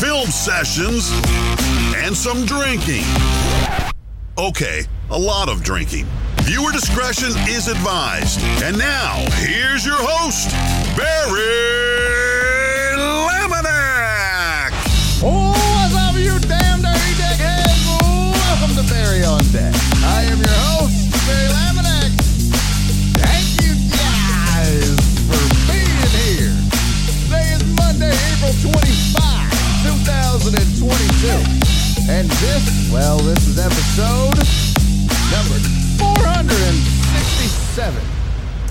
[0.00, 1.10] film sessions,
[1.96, 3.04] and some drinking.
[4.38, 6.06] Okay, a lot of drinking.
[6.42, 8.40] Viewer discretion is advised.
[8.62, 10.50] And now, here's your host,
[10.96, 11.40] Barry
[12.96, 14.72] Laminack.
[15.24, 17.86] Oh, what's up, you damn dirty deckheads?
[18.32, 19.74] Welcome to Barry on Deck.
[20.04, 22.12] I am your host, Barry Laminack.
[23.16, 24.92] Thank you guys
[25.24, 25.40] for
[25.72, 26.52] being here.
[27.24, 29.05] Today is Monday, April 25,
[30.46, 31.26] 2022.
[32.08, 34.38] And this, well, this is episode
[35.32, 35.58] number
[35.98, 38.00] 467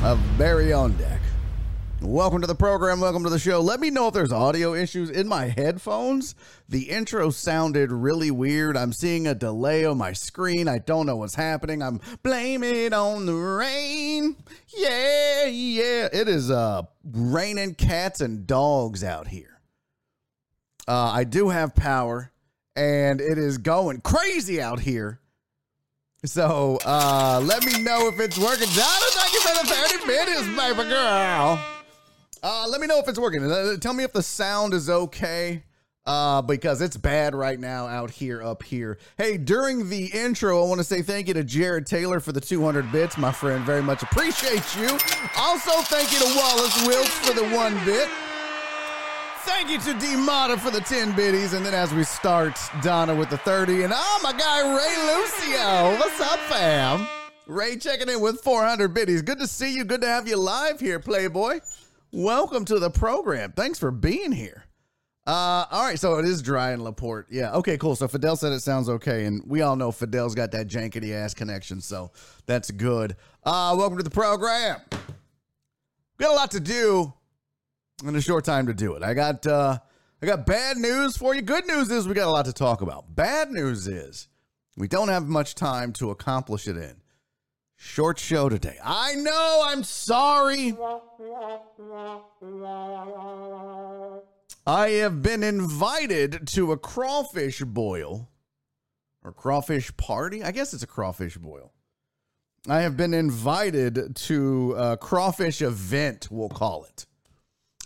[0.01, 1.19] of Barry on Deck.
[1.99, 3.01] Welcome to the program.
[3.01, 3.59] Welcome to the show.
[3.59, 6.33] Let me know if there's audio issues in my headphones.
[6.69, 8.77] The intro sounded really weird.
[8.77, 10.69] I'm seeing a delay on my screen.
[10.69, 11.81] I don't know what's happening.
[11.81, 14.37] I'm blame it on the rain.
[14.77, 16.07] Yeah, yeah.
[16.13, 19.54] It is uh raining cats and dogs out here.
[20.87, 22.31] Uh, I do have power,
[22.75, 25.19] and it is going crazy out here.
[26.25, 28.67] So uh, let me know if it's working.
[28.69, 31.59] Donna, thank you for the 30 minutes, baby girl.
[32.41, 33.43] Uh, let me know if it's working.
[33.43, 35.63] Uh, Tell me if the sound is okay.
[36.07, 38.99] Uh, because it's bad right now out here, up here.
[39.17, 42.39] Hey, during the intro, I want to say thank you to Jared Taylor for the
[42.39, 43.65] 200 bits, my friend.
[43.65, 44.87] Very much appreciate you.
[45.35, 48.07] Also, thank you to Wallace Wilkes for the one bit.
[49.45, 51.53] Thank you to D Mata for the 10 biddies.
[51.53, 53.83] And then as we start, Donna with the 30.
[53.83, 55.99] And oh, my guy Ray Lucio.
[55.99, 57.07] What's up, fam?
[57.45, 59.21] Ray checking in with 400 biddies.
[59.21, 59.83] Good to see you.
[59.83, 61.59] Good to have you live here, Playboy.
[62.11, 63.51] Welcome to the program.
[63.51, 64.65] Thanks for being here.
[65.27, 67.27] Uh, all right, so it is dry in Laporte.
[67.29, 67.95] Yeah, okay, cool.
[67.95, 71.35] So Fidel said it sounds okay, and we all know Fidel's got that jankety ass
[71.35, 72.09] connection, so
[72.47, 73.15] that's good.
[73.43, 74.81] Uh, welcome to the program.
[76.17, 77.13] Got a lot to do
[78.03, 79.03] in a short time to do it.
[79.03, 79.77] I got uh
[80.21, 81.41] I got bad news for you.
[81.41, 83.15] Good news is we got a lot to talk about.
[83.15, 84.27] Bad news is
[84.75, 87.01] we don't have much time to accomplish it in.
[87.77, 88.77] Short show today.
[88.83, 90.75] I know, I'm sorry.
[94.65, 98.29] I have been invited to a crawfish boil
[99.23, 100.41] or crawfish party.
[100.43, 101.73] I guess it's a crawfish boil.
[102.67, 107.05] I have been invited to a crawfish event, we'll call it,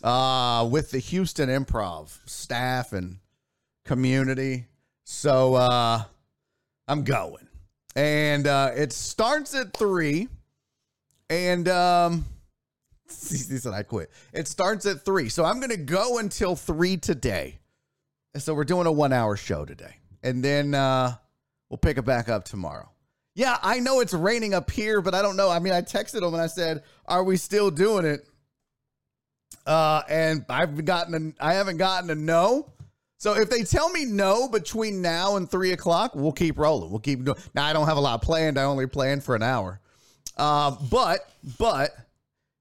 [0.03, 3.17] uh, with the Houston Improv staff and
[3.85, 4.67] community.
[5.03, 6.03] So uh,
[6.87, 7.47] I'm going.
[7.95, 10.27] And uh, it starts at three.
[11.29, 12.25] And um,
[13.07, 14.11] he said I quit.
[14.33, 15.29] It starts at three.
[15.29, 17.59] So I'm to go until three today.
[18.37, 19.95] So we're doing a one hour show today.
[20.21, 21.15] And then uh,
[21.69, 22.89] we'll pick it back up tomorrow.
[23.35, 25.49] Yeah, I know it's raining up here, but I don't know.
[25.49, 28.27] I mean, I texted him and I said, "Are we still doing it?"
[29.69, 32.73] Uh, and I've gotten a, I haven't gotten a no.
[33.17, 36.89] So if they tell me no between now and three o'clock, we'll keep rolling.
[36.89, 37.37] We'll keep doing.
[37.53, 38.57] Now I don't have a lot planned.
[38.57, 39.79] I only planned for an hour.
[40.35, 41.29] Uh, but
[41.59, 41.91] but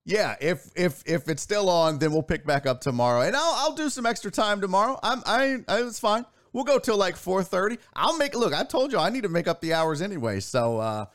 [0.04, 3.54] yeah, if if if it's still on, then we'll pick back up tomorrow, and I'll
[3.56, 4.98] I'll do some extra time tomorrow.
[5.02, 6.26] I'm I, I it's fine.
[6.52, 7.78] We'll go till like four thirty.
[7.96, 8.52] I'll make look.
[8.52, 10.40] I told you I need to make up the hours anyway.
[10.40, 11.06] So uh,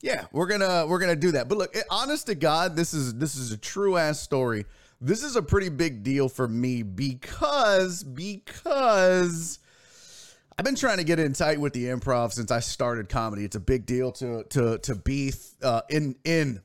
[0.00, 1.48] yeah, we're gonna we're gonna do that.
[1.48, 4.64] But look, honest to God, this is this is a true ass story.
[5.04, 9.58] This is a pretty big deal for me because because
[10.56, 13.44] I've been trying to get in tight with the improv since I started comedy.
[13.44, 16.60] It's a big deal to to to be uh, in in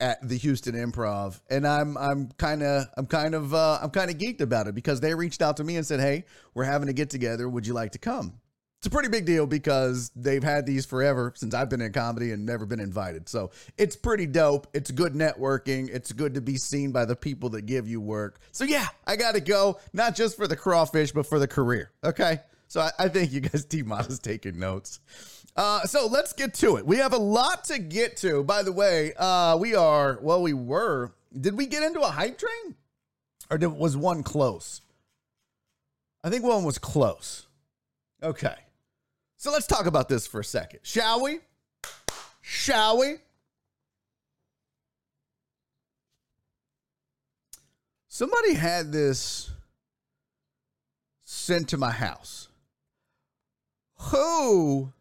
[0.00, 4.10] at the Houston Improv, and I'm I'm kind of I'm kind of uh, I'm kind
[4.10, 6.24] of geeked about it because they reached out to me and said, "Hey,
[6.54, 7.46] we're having a get together.
[7.46, 8.40] Would you like to come?"
[8.82, 12.32] It's a pretty big deal because they've had these forever since I've been in comedy
[12.32, 13.28] and never been invited.
[13.28, 14.66] So it's pretty dope.
[14.74, 15.88] It's good networking.
[15.88, 18.40] It's good to be seen by the people that give you work.
[18.50, 21.92] So yeah, I got to go, not just for the crawfish, but for the career.
[22.02, 22.40] Okay.
[22.66, 24.98] So I, I think you guys, T Mod is taking notes.
[25.54, 26.84] Uh, so let's get to it.
[26.84, 28.42] We have a lot to get to.
[28.42, 32.36] By the way, uh, we are, well, we were, did we get into a hype
[32.36, 32.74] train?
[33.48, 34.80] Or did, was one close?
[36.24, 37.46] I think one was close.
[38.24, 38.56] Okay.
[39.42, 41.40] So let's talk about this for a second, shall we?
[42.42, 43.16] Shall we?
[48.06, 49.50] Somebody had this
[51.24, 52.50] sent to my house.
[53.98, 54.92] who,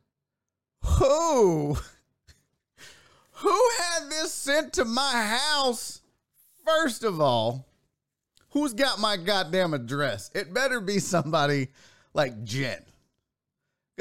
[0.85, 1.77] who,
[3.33, 6.01] who had this sent to my house?
[6.65, 7.67] First of all,
[8.49, 10.31] who's got my goddamn address?
[10.33, 11.67] It better be somebody
[12.15, 12.81] like Jen.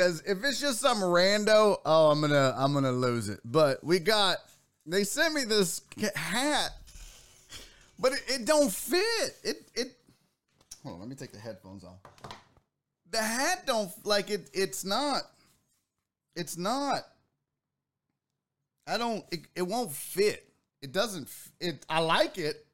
[0.00, 3.38] Because if it's just some rando, oh, I'm gonna I'm gonna lose it.
[3.44, 4.38] But we got
[4.86, 5.82] they sent me this
[6.16, 6.70] hat,
[7.98, 9.36] but it, it don't fit.
[9.44, 9.88] It it.
[10.82, 11.98] Hold on, let me take the headphones off.
[13.10, 14.48] The hat don't like it.
[14.54, 15.20] It's not.
[16.34, 17.02] It's not.
[18.86, 19.22] I don't.
[19.30, 20.50] It, it won't fit.
[20.80, 21.28] It doesn't.
[21.60, 21.84] It.
[21.90, 22.64] I like it.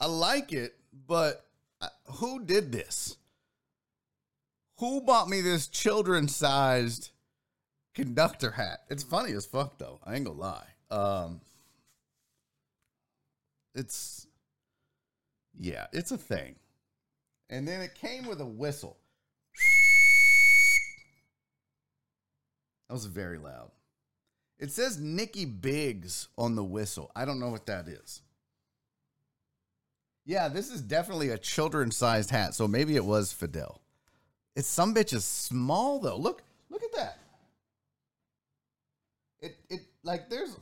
[0.00, 0.74] I like it,
[1.06, 1.46] but
[1.80, 3.14] uh, who did this?
[4.80, 7.10] Who bought me this children sized
[7.94, 8.80] conductor hat?
[8.88, 10.00] It's funny as fuck though.
[10.06, 10.66] I ain't gonna lie.
[10.90, 11.42] Um,
[13.74, 14.26] it's
[15.58, 16.56] yeah, it's a thing.
[17.50, 18.96] And then it came with a whistle.
[22.88, 23.72] That was very loud.
[24.58, 27.10] It says Nikki Biggs on the whistle.
[27.14, 28.22] I don't know what that is.
[30.24, 32.54] Yeah, this is definitely a children sized hat.
[32.54, 33.82] So maybe it was Fidel.
[34.56, 36.16] It's some bitch is small though.
[36.16, 37.18] Look, look at that.
[39.40, 40.56] It it like there's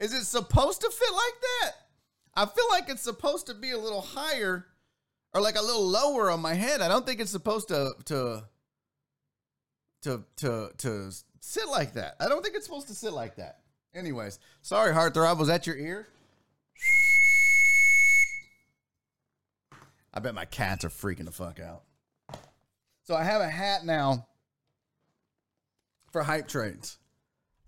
[0.00, 1.72] Is it supposed to fit like that?
[2.36, 4.66] I feel like it's supposed to be a little higher
[5.32, 6.80] or like a little lower on my head.
[6.80, 8.44] I don't think it's supposed to to
[10.02, 12.16] to to to sit like that.
[12.20, 13.60] I don't think it's supposed to sit like that.
[13.94, 15.38] Anyways, sorry, heartthrob.
[15.38, 16.08] Was that your ear?
[20.12, 21.82] I bet my cats are freaking the fuck out.
[23.04, 24.26] So I have a hat now
[26.10, 26.98] for hype trains.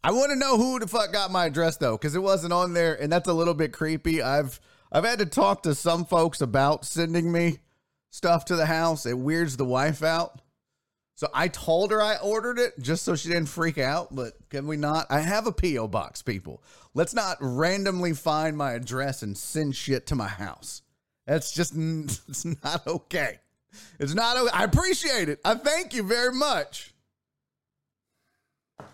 [0.02, 2.72] I want to know who the fuck got my address though, because it wasn't on
[2.72, 4.22] there, and that's a little bit creepy.
[4.22, 4.58] I've
[4.90, 7.58] I've had to talk to some folks about sending me
[8.10, 9.04] stuff to the house.
[9.04, 10.40] It weirds the wife out.
[11.16, 14.66] So I told her I ordered it just so she didn't freak out, but can
[14.66, 15.06] we not?
[15.10, 15.88] I have a P.O.
[15.88, 16.62] box, people.
[16.94, 20.82] Let's not randomly find my address and send shit to my house.
[21.26, 21.74] That's just
[22.28, 23.40] it's not okay.
[23.98, 24.50] It's not okay.
[24.52, 25.40] I appreciate it.
[25.44, 26.92] I thank you very much.
[28.78, 28.84] I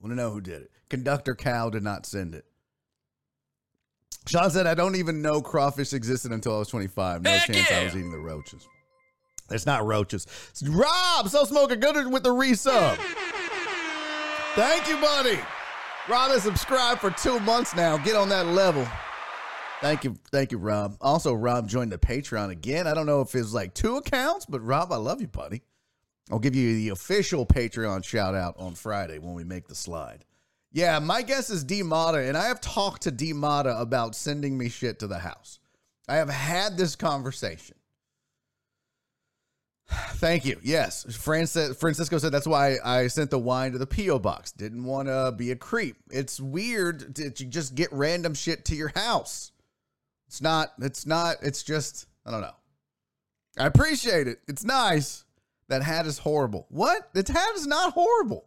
[0.00, 0.70] want to know who did it.
[0.88, 2.44] Conductor Cal did not send it.
[4.26, 7.22] Sean said, I don't even know crawfish existed until I was 25.
[7.22, 8.66] No Heck chance I was eating the roaches.
[9.50, 10.26] It's not roaches.
[10.50, 12.96] It's Rob, so smoking good with the resub.
[14.54, 15.38] Thank you, buddy.
[16.08, 17.96] Rob has subscribed for two months now.
[17.96, 18.86] Get on that level.
[19.82, 20.16] Thank you.
[20.30, 20.96] Thank you, Rob.
[21.00, 22.86] Also, Rob joined the Patreon again.
[22.86, 25.62] I don't know if it's like two accounts, but Rob, I love you, buddy.
[26.30, 30.24] I'll give you the official Patreon shout out on Friday when we make the slide.
[30.70, 34.56] Yeah, my guess is D Mata, and I have talked to D Mata about sending
[34.56, 35.58] me shit to the house.
[36.08, 37.76] I have had this conversation.
[39.90, 40.60] Thank you.
[40.62, 44.52] Yes, Francis, Francisco said that's why I sent the wine to the PO box.
[44.52, 45.96] Didn't want to be a creep.
[46.10, 49.51] It's weird that you just get random shit to your house.
[50.32, 50.72] It's not.
[50.80, 51.36] It's not.
[51.42, 52.06] It's just.
[52.24, 52.54] I don't know.
[53.58, 54.38] I appreciate it.
[54.48, 55.24] It's nice.
[55.68, 56.66] That hat is horrible.
[56.70, 57.12] What?
[57.12, 58.46] The hat is not horrible.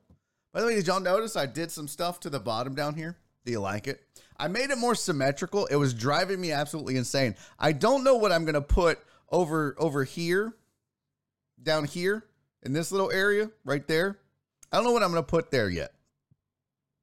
[0.51, 3.17] By the way, did y'all notice I did some stuff to the bottom down here?
[3.45, 4.01] Do you like it?
[4.35, 5.67] I made it more symmetrical.
[5.67, 7.35] It was driving me absolutely insane.
[7.59, 8.97] I don't know what I'm gonna put
[9.29, 10.55] over over here,
[11.61, 12.25] down here
[12.63, 14.17] in this little area right there.
[14.71, 15.93] I don't know what I'm gonna put there yet.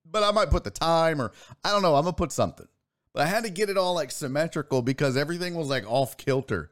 [0.05, 1.31] But I might put the time or
[1.63, 1.95] I don't know.
[1.95, 2.67] I'm gonna put something.
[3.13, 6.71] But I had to get it all like symmetrical because everything was like off kilter.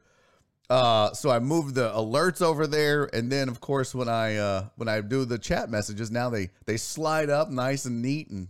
[0.69, 4.65] Uh, so I moved the alerts over there, and then of course when I uh,
[4.77, 8.47] when I do the chat messages, now they they slide up nice and neat, and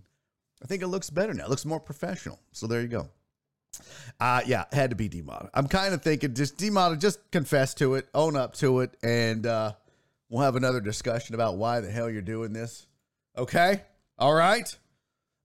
[0.63, 1.45] I think it looks better now.
[1.45, 2.39] It looks more professional.
[2.51, 3.09] So there you go.
[4.19, 5.49] Uh yeah, had to be demod.
[5.53, 9.47] I'm kind of thinking just demod, just confess to it, own up to it, and
[9.47, 9.71] uh,
[10.29, 12.85] we'll have another discussion about why the hell you're doing this.
[13.37, 13.81] Okay,
[14.19, 14.77] all right.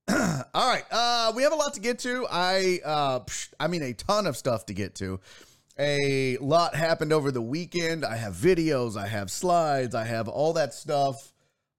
[0.55, 0.85] All right.
[0.91, 2.27] Uh, we have a lot to get to.
[2.31, 5.21] I, uh, psh, I mean, a ton of stuff to get to.
[5.79, 8.05] A lot happened over the weekend.
[8.05, 11.33] I have videos, I have slides, I have all that stuff.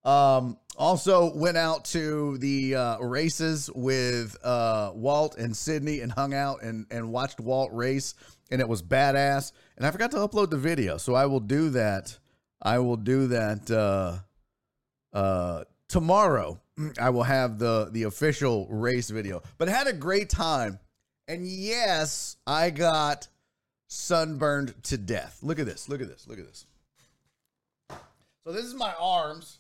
[0.04, 6.34] Um, also went out to the uh, races with uh, Walt and Sydney and hung
[6.34, 8.14] out and, and watched Walt race,
[8.52, 9.52] and it was badass.
[9.78, 12.18] And I forgot to upload the video, so I will do that.
[12.62, 14.20] I will do that uh,
[15.18, 16.60] uh, tomorrow.
[17.00, 19.42] I will have the the official race video.
[19.58, 20.80] But had a great time,
[21.28, 23.28] and yes, I got
[23.88, 25.40] sunburned to death.
[25.42, 25.90] Look at this.
[25.90, 26.28] Look at this.
[26.28, 26.66] Look at this.
[28.46, 29.60] So this is my arms.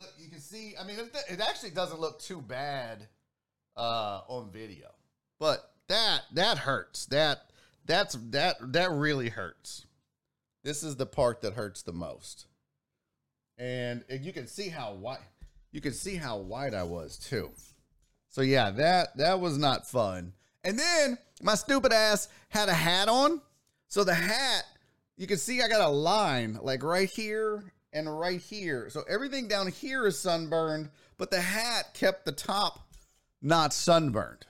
[0.00, 0.74] Look, you can see.
[0.80, 0.96] I mean,
[1.30, 3.08] it, actually doesn't look too bad
[3.76, 4.88] uh, on video,
[5.38, 7.06] but that that hurts.
[7.06, 7.50] That
[7.86, 9.86] that's that that really hurts.
[10.62, 12.46] This is the part that hurts the most.
[13.56, 15.20] And, and you can see how white
[15.74, 17.50] you can see how white I was too.
[18.28, 20.32] So yeah, that that was not fun.
[20.62, 23.42] And then my stupid ass had a hat on.
[23.88, 24.64] So the hat,
[25.16, 28.88] you can see I got a line like right here and right here.
[28.88, 32.94] So everything down here is sunburned, but the hat kept the top
[33.42, 34.46] not sunburned.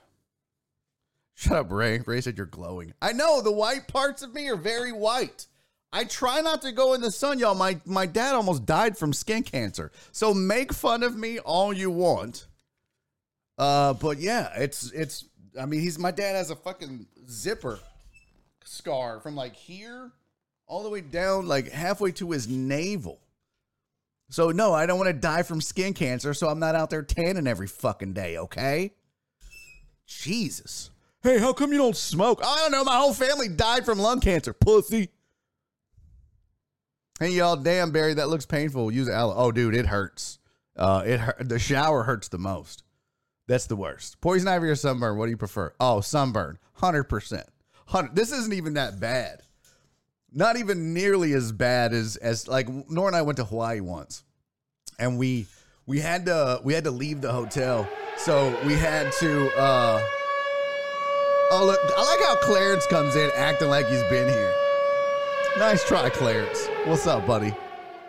[1.33, 2.01] Shut up, Ray.
[2.05, 2.93] Ray said you're glowing.
[3.01, 5.47] I know the white parts of me are very white.
[5.95, 7.55] I try not to go in the sun, y'all.
[7.55, 9.93] My my dad almost died from skin cancer.
[10.11, 12.47] So make fun of me all you want.
[13.57, 15.23] Uh, but yeah, it's it's.
[15.57, 17.79] I mean, he's my dad has a fucking zipper
[18.65, 20.11] scar from like here
[20.67, 23.21] all the way down, like halfway to his navel.
[24.29, 27.03] So no, I don't want to die from skin cancer, so I'm not out there
[27.03, 28.91] tanning every fucking day, okay?
[30.05, 30.89] Jesus.
[31.23, 32.41] Hey, how come you don't smoke?
[32.43, 32.83] I don't know.
[32.83, 35.09] My whole family died from lung cancer, pussy.
[37.19, 38.91] Hey, y'all, damn, Barry, that looks painful.
[38.91, 39.35] Use aloe.
[39.37, 40.39] Oh, dude, it hurts.
[40.75, 41.47] Uh, it hurt.
[41.47, 42.83] The shower hurts the most.
[43.47, 44.19] That's the worst.
[44.21, 45.17] Poison ivy or sunburn?
[45.17, 45.73] What do you prefer?
[45.79, 46.57] Oh, sunburn.
[46.79, 47.31] 100%.
[47.31, 48.15] 100.
[48.15, 49.41] This isn't even that bad
[50.35, 54.23] not even nearly as bad as as like Nora and I went to Hawaii once,
[54.99, 55.47] and we
[55.87, 59.57] we had to we had to leave the hotel, so we had to.
[59.57, 60.05] uh
[61.51, 61.79] Oh look!
[61.95, 64.53] I like how Clarence comes in acting like he's been here.
[65.57, 66.67] Nice try, Clarence.
[66.83, 67.53] What's up, buddy?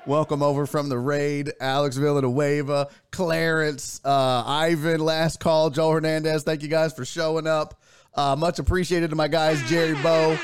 [0.04, 6.42] Welcome over from the raid, Alex Villanueva, Clarence, uh, Ivan, last call, Joe Hernandez.
[6.42, 7.80] Thank you guys for showing up.
[8.14, 10.36] Uh, much appreciated to my guys, Jerry Bow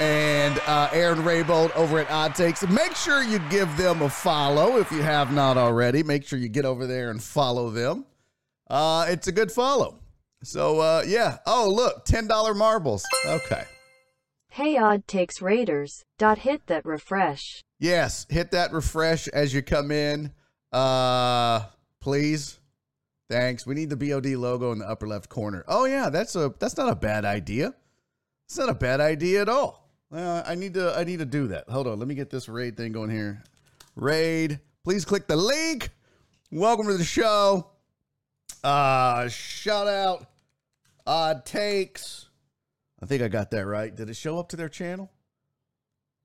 [0.00, 2.66] and uh, Aaron Raybold over at Odd Takes.
[2.68, 6.02] Make sure you give them a follow if you have not already.
[6.02, 8.06] Make sure you get over there and follow them.
[8.68, 10.00] Uh, it's a good follow.
[10.42, 11.38] So uh, yeah.
[11.46, 13.04] Oh look, ten dollar marbles.
[13.24, 13.64] Okay.
[14.52, 16.04] Hey Odd Takes Raiders.
[16.18, 17.62] Dot hit that refresh.
[17.78, 20.32] Yes, hit that refresh as you come in.
[20.72, 21.66] Uh,
[22.00, 22.58] please.
[23.30, 23.64] Thanks.
[23.64, 25.64] We need the BOD logo in the upper left corner.
[25.68, 27.74] Oh yeah, that's a that's not a bad idea.
[28.46, 29.88] It's not a bad idea at all.
[30.12, 31.70] Uh, I need to I need to do that.
[31.70, 33.44] Hold on, let me get this raid thing going here.
[33.94, 35.90] Raid, please click the link.
[36.50, 37.70] Welcome to the show.
[38.64, 40.26] Uh shout out
[41.06, 42.29] odd takes.
[43.02, 43.94] I think I got that right.
[43.94, 45.10] Did it show up to their channel?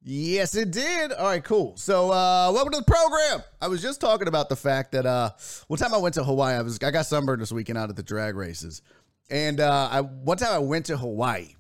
[0.04, 1.12] Yes, it did.
[1.14, 1.78] All right, cool.
[1.78, 3.44] So, uh, welcome to the program.
[3.60, 5.32] I was just talking about the fact that uh,
[5.68, 6.56] one time I went to Hawaii.
[6.56, 8.84] I was I got sunburned this weekend out at the drag races,
[9.30, 11.56] and uh, I one time I went to Hawaii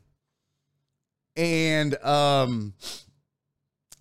[1.35, 2.73] and um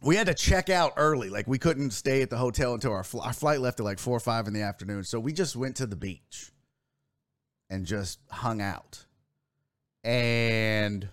[0.00, 1.30] we had to check out early.
[1.30, 3.98] Like we couldn't stay at the hotel until our, fl- our flight left at like
[3.98, 5.02] four or five in the afternoon.
[5.04, 6.52] So we just went to the beach
[7.70, 9.03] and just hung out.
[10.04, 11.08] And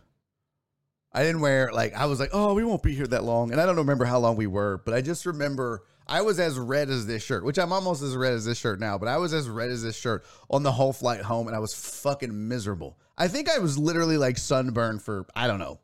[1.14, 3.52] I didn't wear like I was like, oh, we won't be here that long.
[3.52, 6.58] And I don't remember how long we were, but I just remember I was as
[6.58, 9.18] red as this shirt, which I'm almost as red as this shirt now, but I
[9.18, 12.50] was as red as this shirt on the whole flight home, and I was fucking
[12.50, 12.98] miserable.
[13.18, 15.80] I think I was literally like sunburned for I don't know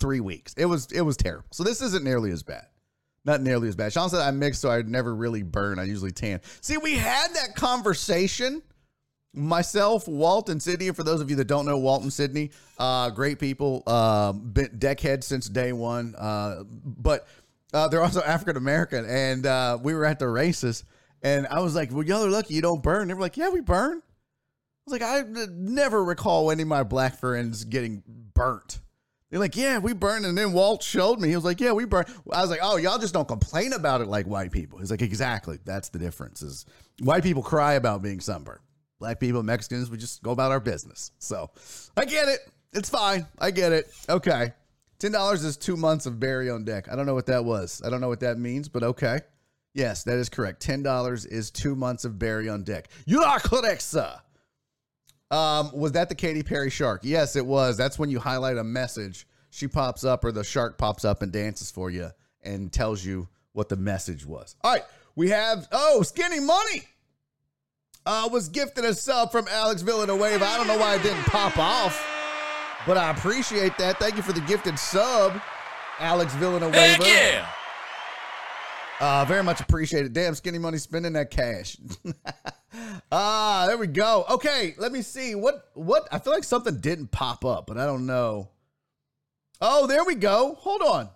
[0.00, 0.54] three weeks.
[0.56, 1.48] It was it was terrible.
[1.52, 2.66] So this isn't nearly as bad.
[3.24, 3.92] Not nearly as bad.
[3.92, 5.78] Sean said I mixed, so I'd never really burn.
[5.78, 6.40] I usually tan.
[6.60, 8.62] See, we had that conversation.
[9.36, 10.90] Myself, Walt, and Sydney.
[10.90, 15.24] For those of you that don't know Walt and Sydney, uh, great people, uh, deckheads
[15.24, 16.14] since day one.
[16.16, 17.28] Uh, but
[17.72, 20.84] uh, they're also African American, and uh, we were at the races,
[21.22, 23.50] and I was like, "Well, y'all are lucky you don't burn." They were like, "Yeah,
[23.50, 24.02] we burn."
[24.86, 28.78] I was like, I never recall any of my black friends getting burnt.
[29.30, 30.24] They're like, yeah, we burned.
[30.24, 31.28] And then Walt showed me.
[31.28, 32.06] He was like, yeah, we burned.
[32.32, 34.78] I was like, oh, y'all just don't complain about it like white people.
[34.78, 35.58] He's like, exactly.
[35.64, 36.42] That's the difference.
[36.42, 36.66] Is
[37.00, 38.60] white people cry about being sunburned.
[38.98, 41.12] Black people, Mexicans, we just go about our business.
[41.18, 41.50] So
[41.96, 42.40] I get it.
[42.72, 43.26] It's fine.
[43.38, 43.86] I get it.
[44.08, 44.52] Okay.
[44.98, 46.90] $10 is two months of Barry on deck.
[46.90, 47.82] I don't know what that was.
[47.84, 49.20] I don't know what that means, but okay.
[49.74, 50.66] Yes, that is correct.
[50.66, 52.88] $10 is two months of Barry on deck.
[53.04, 54.14] You are correct, sir.
[55.30, 57.00] Um, was that the Katy Perry shark?
[57.04, 57.76] Yes, it was.
[57.76, 59.26] That's when you highlight a message.
[59.50, 62.10] She pops up, or the shark pops up and dances for you
[62.42, 64.54] and tells you what the message was.
[64.62, 64.84] All right,
[65.14, 66.82] we have oh, Skinny Money.
[68.06, 70.44] Uh, was gifted a sub from Alex Villanueva.
[70.44, 72.00] I don't know why it didn't pop off,
[72.86, 73.98] but I appreciate that.
[73.98, 75.40] Thank you for the gifted sub,
[75.98, 76.78] Alex Villanueva.
[76.78, 77.48] Heck yeah.
[79.00, 80.12] Uh, very much appreciated.
[80.12, 81.76] Damn, Skinny Money spending that cash.
[83.10, 84.24] Ah, there we go.
[84.28, 85.34] Okay, let me see.
[85.34, 88.50] What what I feel like something didn't pop up, but I don't know.
[89.60, 90.56] Oh, there we go.
[90.58, 91.08] Hold on.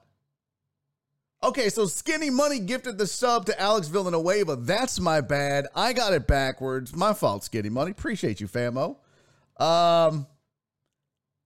[1.42, 4.56] Okay, so Skinny Money gifted the sub to Alex Villanueva.
[4.56, 5.66] That's my bad.
[5.74, 6.94] I got it backwards.
[6.94, 7.92] My fault, Skinny Money.
[7.92, 8.96] Appreciate you, famo.
[9.62, 10.26] Um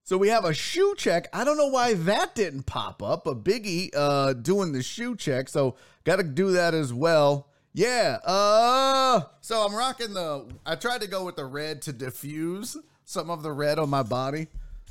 [0.03, 1.29] So we have a shoe check.
[1.31, 3.25] I don't know why that didn't pop up.
[3.25, 5.47] A biggie uh doing the shoe check.
[5.47, 7.47] So got to do that as well.
[7.73, 8.17] Yeah.
[8.25, 12.75] Uh so I'm rocking the I tried to go with the red to diffuse
[13.05, 14.47] some of the red on my body.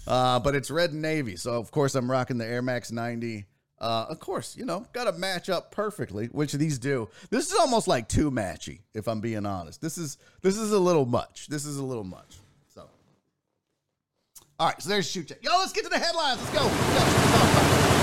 [0.06, 1.36] Uh but it's red and navy.
[1.36, 3.44] So of course I'm rocking the Air Max 90.
[3.84, 7.06] Uh of course, you know, got to match up perfectly, which these do.
[7.28, 9.82] This is almost like too matchy if I'm being honest.
[9.82, 11.48] This is this is a little much.
[11.48, 12.38] This is a little much.
[12.74, 12.88] So
[14.58, 15.44] all right, so there's shoot check.
[15.44, 16.40] Yo, let's get to the headlines.
[16.40, 16.64] Let's go.
[16.64, 17.93] Let's go.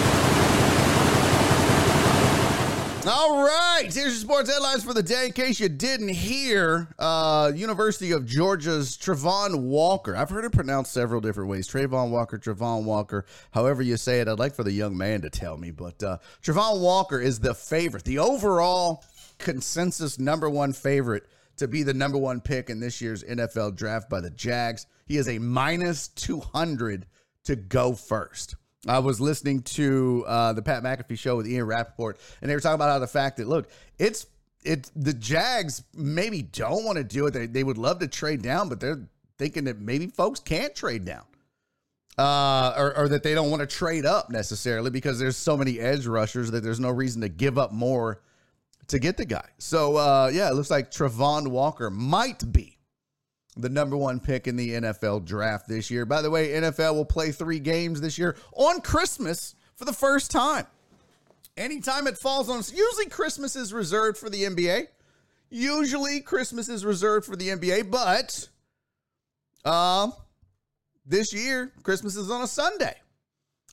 [3.08, 5.26] All right, here's your sports headlines for the day.
[5.26, 10.16] In case you didn't hear, uh, University of Georgia's Travon Walker.
[10.16, 11.68] I've heard it pronounced several different ways.
[11.68, 14.28] Trayvon Walker, Travon Walker, however you say it.
[14.28, 17.56] I'd like for the young man to tell me, but uh, Travon Walker is the
[17.56, 19.04] favorite, the overall
[19.40, 21.26] consensus number one favorite
[21.58, 24.86] to be the number one pick in this year's NFL draft by the Jags.
[25.08, 27.08] He is a minus 200
[27.46, 28.58] to go first.
[28.88, 32.62] I was listening to uh, the Pat McAfee show with Ian Rapoport, and they were
[32.62, 33.70] talking about how the fact that, look,
[34.00, 34.26] it's
[34.64, 37.32] it's the Jags maybe don't want to do it.
[37.32, 39.08] They, they would love to trade down, but they're
[39.38, 41.24] thinking that maybe folks can't trade down.
[42.18, 45.80] Uh, or, or that they don't want to trade up necessarily because there's so many
[45.80, 48.22] edge rushers that there's no reason to give up more
[48.88, 49.48] to get the guy.
[49.58, 52.78] So uh, yeah, it looks like Travon Walker might be
[53.58, 56.06] the number one pick in the NFL draft this year.
[56.06, 60.32] By the way, NFL will play three games this year on Christmas for the first
[60.32, 60.68] time.
[61.58, 64.88] Anytime it falls on, usually Christmas is reserved for the NBA.
[65.50, 68.48] Usually Christmas is reserved for the NBA, but
[69.66, 70.12] uh,
[71.06, 72.96] this year Christmas is on a Sunday,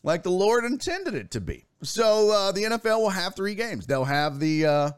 [0.03, 1.67] like the Lord intended it to be.
[1.83, 3.87] So uh, the NFL will have three games.
[3.87, 4.91] They'll have the uh,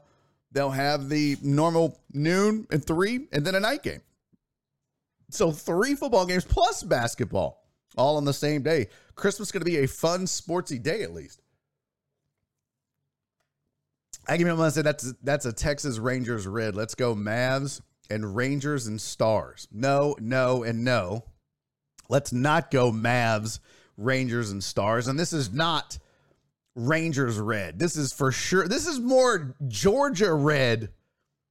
[0.52, 4.00] they'll have the normal noon and three, and then a night game.
[5.30, 7.64] So three football games plus basketball
[7.96, 8.88] all on the same day.
[9.14, 11.40] Christmas is going to be a fun, sportsy day at least.
[14.28, 16.76] I give him say that's that's a Texas Rangers red.
[16.76, 19.66] Let's go Mavs and Rangers and Stars.
[19.72, 21.24] No, no, and no.
[22.08, 23.60] Let's not go Mavs,
[23.96, 25.08] Rangers and Stars.
[25.08, 25.98] And this is not
[26.74, 27.78] Rangers red.
[27.78, 28.68] This is for sure.
[28.68, 30.90] This is more Georgia red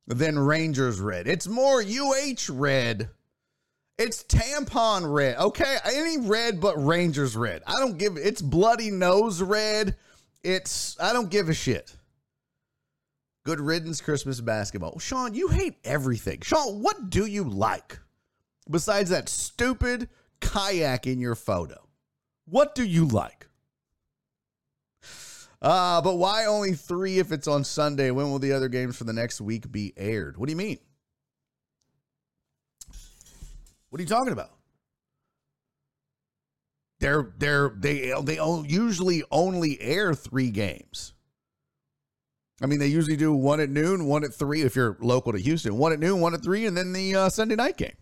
[0.07, 1.27] than Rangers red.
[1.27, 3.09] It's more UH red
[3.99, 5.37] it's tampon red.
[5.37, 7.61] Okay, any red but Rangers red.
[7.67, 9.95] I don't give it's bloody nose red.
[10.41, 11.95] It's I don't give a shit.
[13.45, 14.99] Good riddance Christmas basketball.
[14.99, 16.39] Sean, you hate everything.
[16.41, 17.99] Sean, what do you like
[18.69, 20.07] besides that stupid
[20.39, 21.87] kayak in your photo?
[22.45, 23.47] What do you like?
[25.61, 28.11] Uh, but why only three if it's on Sunday?
[28.11, 30.37] When will the other games for the next week be aired?
[30.37, 30.79] What do you mean?
[33.89, 34.51] What are you talking about?
[36.99, 41.13] They're they're they they usually only air three games.
[42.61, 45.39] I mean, they usually do one at noon, one at three if you're local to
[45.39, 47.95] Houston, one at noon, one at three, and then the uh, Sunday night game.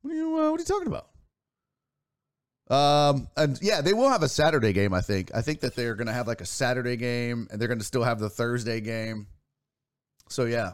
[0.00, 1.08] What are you uh, What are you talking about?
[2.68, 4.94] Um, and yeah, they will have a Saturday game.
[4.94, 5.30] I think.
[5.34, 7.84] I think that they're going to have like a Saturday game, and they're going to
[7.84, 9.26] still have the Thursday game.
[10.30, 10.72] So yeah,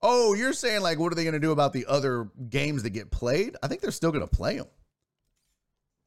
[0.00, 2.90] Oh, you're saying like, what are they going to do about the other games that
[2.90, 3.56] get played?
[3.62, 4.68] I think they're still going to play them.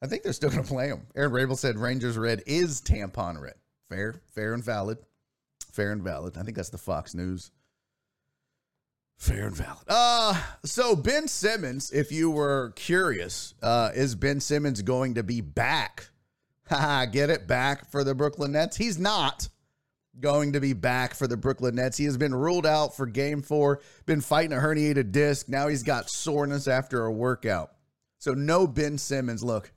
[0.02, 1.06] I think they're still going to play them.
[1.14, 3.54] Aaron Rabel said Rangers red is tampon red.
[3.88, 4.98] Fair, fair and valid.
[5.70, 6.36] Fair and valid.
[6.36, 7.50] I think that's the Fox News.
[9.16, 9.84] Fair and valid.
[9.86, 15.40] Uh, so Ben Simmons, if you were curious, uh, is Ben Simmons going to be
[15.40, 16.08] back?
[17.12, 18.76] Get it back for the Brooklyn Nets?
[18.76, 19.48] He's not
[20.20, 21.96] going to be back for the Brooklyn Nets.
[21.96, 25.48] He has been ruled out for game four, been fighting a herniated disc.
[25.48, 27.72] Now he's got soreness after a workout.
[28.18, 29.42] So, no Ben Simmons.
[29.42, 29.72] Look,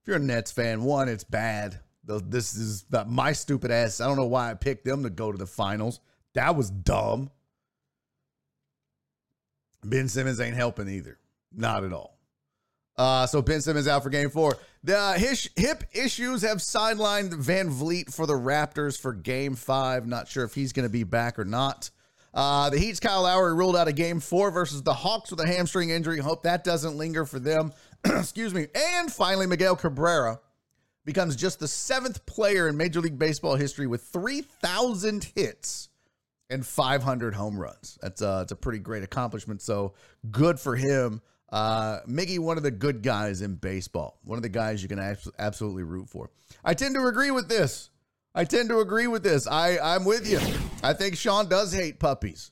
[0.00, 1.80] if you're a Nets fan, one, it's bad.
[2.04, 4.00] This is my stupid ass.
[4.00, 6.00] I don't know why I picked them to go to the finals.
[6.34, 7.30] That was dumb.
[9.84, 11.18] Ben Simmons ain't helping either.
[11.52, 12.18] Not at all.
[12.96, 14.56] Uh, so Ben Simmons out for game four.
[14.84, 20.06] The uh, his, hip issues have sidelined VanVleet for the Raptors for game five.
[20.06, 21.90] Not sure if he's going to be back or not.
[22.34, 25.46] Uh, the Heat's Kyle Lowry ruled out of game four versus the Hawks with a
[25.46, 26.18] hamstring injury.
[26.18, 27.72] Hope that doesn't linger for them.
[28.04, 28.68] Excuse me.
[28.74, 30.40] And finally, Miguel Cabrera
[31.04, 35.90] becomes just the seventh player in Major League Baseball history with 3,000 hits
[36.48, 37.98] and 500 home runs.
[38.00, 39.60] That's, uh, that's a pretty great accomplishment.
[39.60, 39.94] So
[40.30, 41.20] good for him.
[41.52, 44.98] Uh, Miggy, one of the good guys in baseball, one of the guys you can
[45.38, 46.30] absolutely root for.
[46.64, 47.90] I tend to agree with this.
[48.34, 49.46] I tend to agree with this.
[49.46, 50.40] I, I'm with you.
[50.82, 52.50] I think Sean does hate puppies.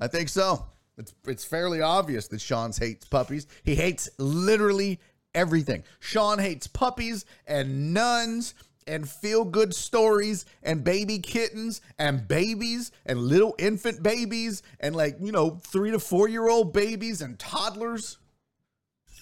[0.00, 0.66] I think so.
[0.98, 3.46] It's, it's fairly obvious that Sean's hates puppies.
[3.62, 4.98] He hates literally
[5.32, 5.84] everything.
[6.00, 8.54] Sean hates puppies and nuns
[8.86, 15.16] and feel good stories and baby kittens and babies and little infant babies and like,
[15.20, 18.18] you know, three to four year old babies and toddlers.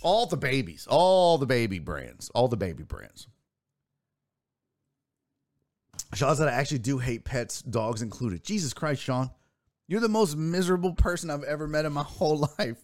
[0.03, 3.29] All the babies, all the baby brands, all the baby brands.
[6.15, 8.43] Sean said, I actually do hate pets, dogs included.
[8.43, 9.31] Jesus Christ, Sean.
[9.87, 12.79] You're the most miserable person I've ever met in my whole life.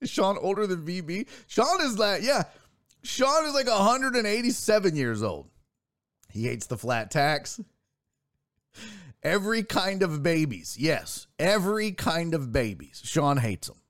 [0.00, 1.26] Is Sean older than VB?
[1.48, 2.44] Sean is like, yeah,
[3.02, 5.48] Sean is like 187 years old.
[6.30, 7.60] He hates the flat tax.
[9.22, 10.76] Every kind of babies.
[10.78, 13.02] Yes, every kind of babies.
[13.04, 13.80] Sean hates them.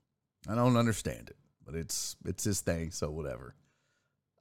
[0.47, 3.55] I don't understand it, but it's it's his thing, so whatever.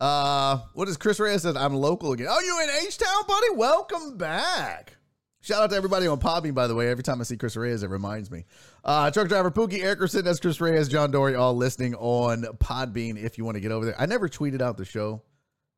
[0.01, 1.57] Uh, what does Chris Reyes says?
[1.57, 2.29] I'm local again.
[2.31, 3.51] Oh, you in H Town, buddy?
[3.55, 4.97] Welcome back.
[5.41, 6.89] Shout out to everybody on Podbean, by the way.
[6.89, 8.45] Every time I see Chris Reyes, it reminds me.
[8.85, 13.39] Uh, truck driver Pookie, Eric that's Chris Reyes, John Dory, all listening on Podbean if
[13.39, 14.01] you want to get over there.
[14.01, 15.23] I never tweeted out the show.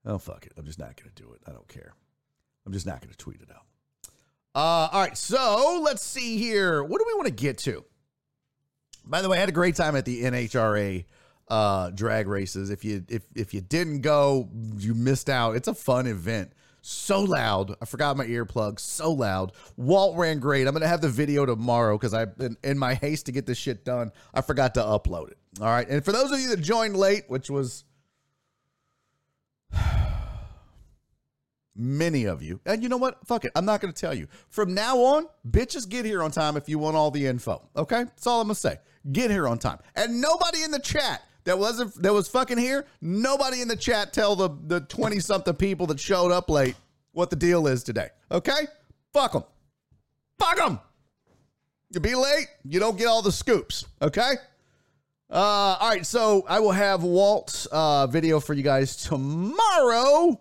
[0.04, 0.52] Oh, fuck it.
[0.56, 1.42] I'm just not going to do it.
[1.46, 1.94] I don't care.
[2.66, 3.64] I'm just not going to tweet it out.
[4.55, 6.83] Uh, all right, so let's see here.
[6.83, 7.85] What do we want to get to?
[9.05, 11.05] By the way, I had a great time at the NHRA
[11.49, 12.70] uh, drag races.
[12.70, 15.57] If you if if you didn't go, you missed out.
[15.57, 16.53] It's a fun event.
[16.83, 17.75] So loud.
[17.83, 18.81] I forgot my earplugs.
[18.81, 19.53] So loud.
[19.77, 20.66] Walt ran great.
[20.66, 23.59] I'm gonna have the video tomorrow because I in, in my haste to get this
[23.59, 25.38] shit done, I forgot to upload it.
[25.61, 25.88] All right.
[25.88, 27.85] And for those of you that joined late, which was
[31.80, 32.60] many of you.
[32.66, 33.26] And you know what?
[33.26, 33.52] Fuck it.
[33.54, 34.28] I'm not going to tell you.
[34.48, 37.68] From now on, bitches get here on time if you want all the info.
[37.76, 38.04] Okay?
[38.04, 38.78] That's all I'm going to say.
[39.10, 39.78] Get here on time.
[39.96, 44.12] And nobody in the chat that wasn't that was fucking here, nobody in the chat
[44.12, 46.76] tell the the 20 something people that showed up late
[47.12, 48.08] what the deal is today.
[48.30, 48.66] Okay?
[49.12, 49.44] Fuck them.
[50.38, 50.80] Fuck them.
[51.92, 53.84] You be late, you don't get all the scoops.
[54.00, 54.34] Okay?
[55.30, 60.40] Uh, all right, so I will have Walt's uh, video for you guys tomorrow.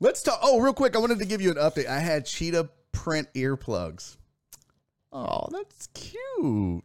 [0.00, 0.38] Let's talk.
[0.42, 1.86] Oh, real quick, I wanted to give you an update.
[1.86, 4.16] I had cheetah print earplugs.
[5.12, 6.84] Oh, that's cute.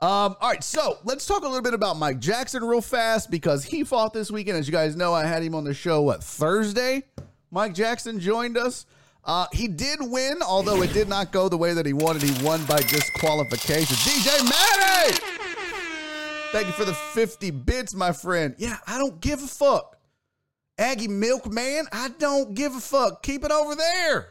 [0.00, 3.64] Um, all right, so let's talk a little bit about Mike Jackson real fast because
[3.64, 4.58] he fought this weekend.
[4.58, 7.04] As you guys know, I had him on the show what Thursday.
[7.50, 8.86] Mike Jackson joined us.
[9.24, 12.22] Uh, he did win, although it did not go the way that he wanted.
[12.22, 13.94] He won by disqualification.
[13.96, 15.18] DJ Matty!
[16.50, 18.54] Thank you for the 50 bits, my friend.
[18.58, 19.98] Yeah, I don't give a fuck.
[20.78, 23.22] Aggie Milkman, I don't give a fuck.
[23.22, 24.28] Keep it over there.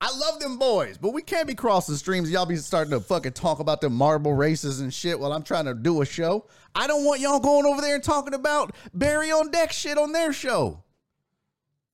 [0.00, 2.30] I love them boys, but we can't be crossing streams.
[2.30, 5.64] Y'all be starting to fucking talk about the marble races and shit while I'm trying
[5.64, 6.46] to do a show.
[6.74, 10.12] I don't want y'all going over there and talking about Barry on deck shit on
[10.12, 10.82] their show.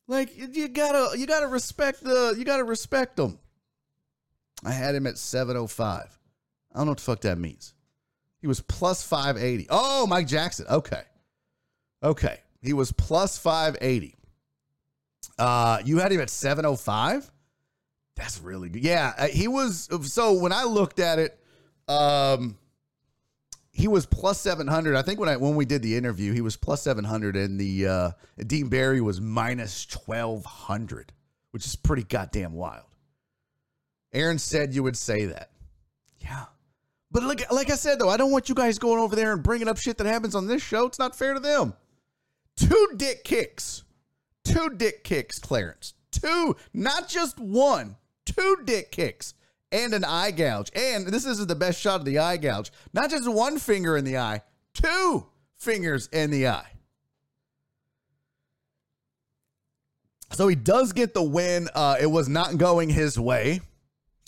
[0.09, 3.39] Like you gotta you gotta respect the you gotta respect them.
[4.65, 6.19] I had him at 705.
[6.73, 7.75] I don't know what the fuck that means.
[8.41, 9.69] He was plus 580.
[9.71, 10.67] Oh, Mike Jackson.
[10.69, 11.03] Okay.
[12.03, 12.41] Okay.
[12.61, 14.17] He was plus 580.
[15.39, 17.31] Uh, you had him at 705?
[18.17, 18.85] That's really good.
[18.85, 19.89] Yeah, uh, he was.
[20.13, 21.39] So when I looked at it,
[21.89, 22.59] um,
[23.73, 24.95] he was plus 700.
[24.95, 27.87] I think when I when we did the interview, he was plus 700, and the
[27.87, 28.11] uh,
[28.47, 31.13] Dean Barry was minus 1200,
[31.53, 32.85] which is pretty goddamn wild.
[34.13, 35.51] Aaron said you would say that.
[36.19, 36.45] Yeah.
[37.11, 39.43] But like, like I said, though, I don't want you guys going over there and
[39.43, 40.87] bringing up shit that happens on this show.
[40.87, 41.75] It's not fair to them.
[42.57, 43.85] Two dick kicks.
[44.45, 45.95] Two dick kicks, Clarence.
[46.11, 49.35] Two, not just one, two dick kicks
[49.73, 50.71] and an eye gouge.
[50.75, 52.73] And this isn't the best shot of the eye gouge.
[52.93, 54.43] Not just one finger in the eye,
[54.75, 56.67] two fingers in the eye.
[60.33, 61.69] So he does get the win.
[61.75, 63.61] Uh, it was not going his way,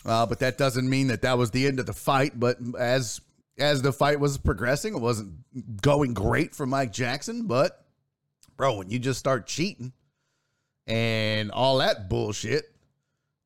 [0.04, 2.38] uh, but that doesn't mean that that was the end of the fight.
[2.38, 3.20] But as
[3.58, 5.35] as the fight was progressing, it wasn't
[5.80, 7.46] going great for Mike Jackson.
[7.46, 7.81] But
[8.62, 9.92] bro, when you just start cheating
[10.87, 12.72] and all that bullshit,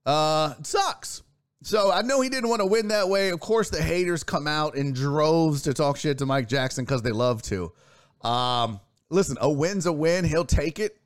[0.04, 1.22] uh, sucks.
[1.62, 3.30] So I know he didn't want to win that way.
[3.30, 7.00] Of course, the haters come out in droves to talk shit to Mike Jackson because
[7.00, 7.72] they love to.
[8.20, 10.22] Um, listen, a win's a win.
[10.22, 10.98] He'll take it.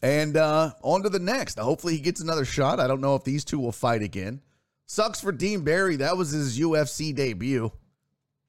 [0.00, 1.58] And uh, on to the next.
[1.58, 2.80] Hopefully, he gets another shot.
[2.80, 4.40] I don't know if these two will fight again.
[4.86, 5.96] Sucks for Dean Barry.
[5.96, 7.70] That was his UFC debut.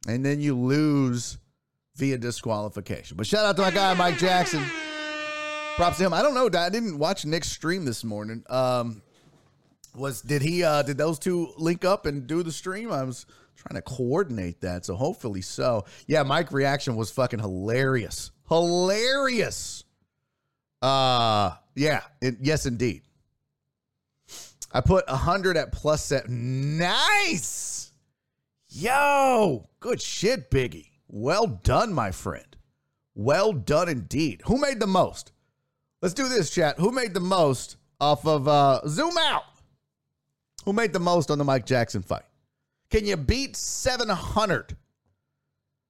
[0.08, 1.40] And then you lose
[1.98, 3.18] via disqualification.
[3.18, 4.64] But shout out to my guy, Mike Jackson.
[5.76, 6.14] Props to him.
[6.14, 6.50] I don't know.
[6.60, 8.44] I didn't watch Nick's stream this morning.
[8.50, 9.02] Um,
[9.96, 12.92] was did he uh did those two link up and do the stream?
[12.92, 15.86] I was trying to coordinate that, so hopefully so.
[16.08, 18.32] Yeah, Mike reaction was fucking hilarious.
[18.48, 19.84] Hilarious.
[20.82, 23.04] Uh yeah, it, yes indeed.
[24.72, 26.30] I put a 100 at plus set.
[26.30, 27.92] Nice.
[28.70, 30.92] Yo, good shit, Biggie.
[31.08, 32.56] Well done, my friend.
[33.16, 34.44] Well done indeed.
[34.46, 35.32] Who made the most?
[36.02, 36.78] Let's do this, chat.
[36.80, 39.44] Who made the most off of uh, Zoom Out?
[40.66, 42.24] Who made the most on the Mike Jackson fight?
[42.90, 44.76] Can you beat 700?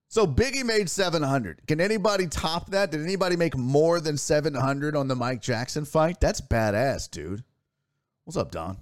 [0.08, 1.68] So Biggie made 700.
[1.68, 2.92] Can anybody top that?
[2.92, 6.20] Did anybody make more than 700 on the Mike Jackson fight?
[6.20, 7.44] That's badass, dude.
[8.26, 8.78] What's up, Don?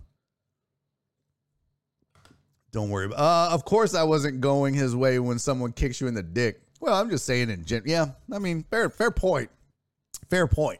[2.71, 3.11] Don't worry.
[3.13, 6.61] Uh, of course, I wasn't going his way when someone kicks you in the dick.
[6.79, 7.83] Well, I'm just saying in gen.
[7.85, 9.49] Yeah, I mean, fair, fair point.
[10.29, 10.79] Fair point.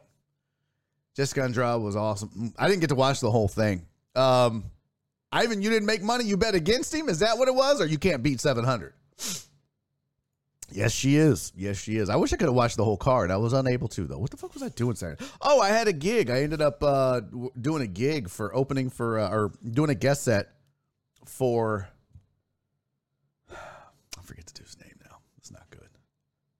[1.18, 2.54] Jessica Andrade was awesome.
[2.56, 3.84] I didn't get to watch the whole thing.
[4.14, 4.66] Um,
[5.32, 6.22] Ivan, you didn't make money.
[6.22, 7.08] You bet against him.
[7.08, 8.94] Is that what it was, or you can't beat 700?
[10.70, 11.52] Yes, she is.
[11.56, 12.08] Yes, she is.
[12.08, 13.32] I wish I could have watched the whole card.
[13.32, 14.18] I was unable to though.
[14.18, 15.24] What the fuck was I doing Saturday?
[15.40, 16.30] Oh, I had a gig.
[16.30, 17.22] I ended up uh,
[17.60, 20.50] doing a gig for opening for uh, or doing a guest set
[21.24, 21.88] for.
[23.50, 25.16] I forget the dude's name now.
[25.38, 25.88] It's not good.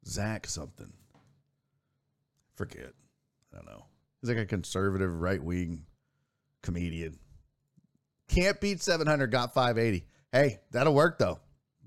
[0.05, 0.93] Zach something.
[2.57, 2.93] Forget.
[3.53, 3.85] I don't know.
[4.21, 5.85] He's like a conservative right wing
[6.63, 7.19] comedian.
[8.29, 9.31] Can't beat 700.
[9.31, 10.05] Got 580.
[10.33, 11.41] Hey, that'll work though.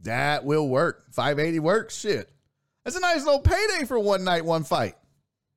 [0.03, 1.05] That will work.
[1.13, 1.97] 580 works.
[1.97, 2.29] Shit.
[2.83, 4.95] That's a nice little payday for one night, one fight.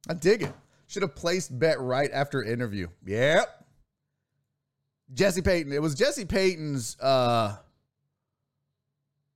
[0.08, 0.52] I dig it.
[0.86, 2.88] Should have placed bet right after interview.
[3.06, 3.48] Yep.
[5.14, 5.72] Jesse Payton.
[5.72, 7.56] It was Jesse Payton's uh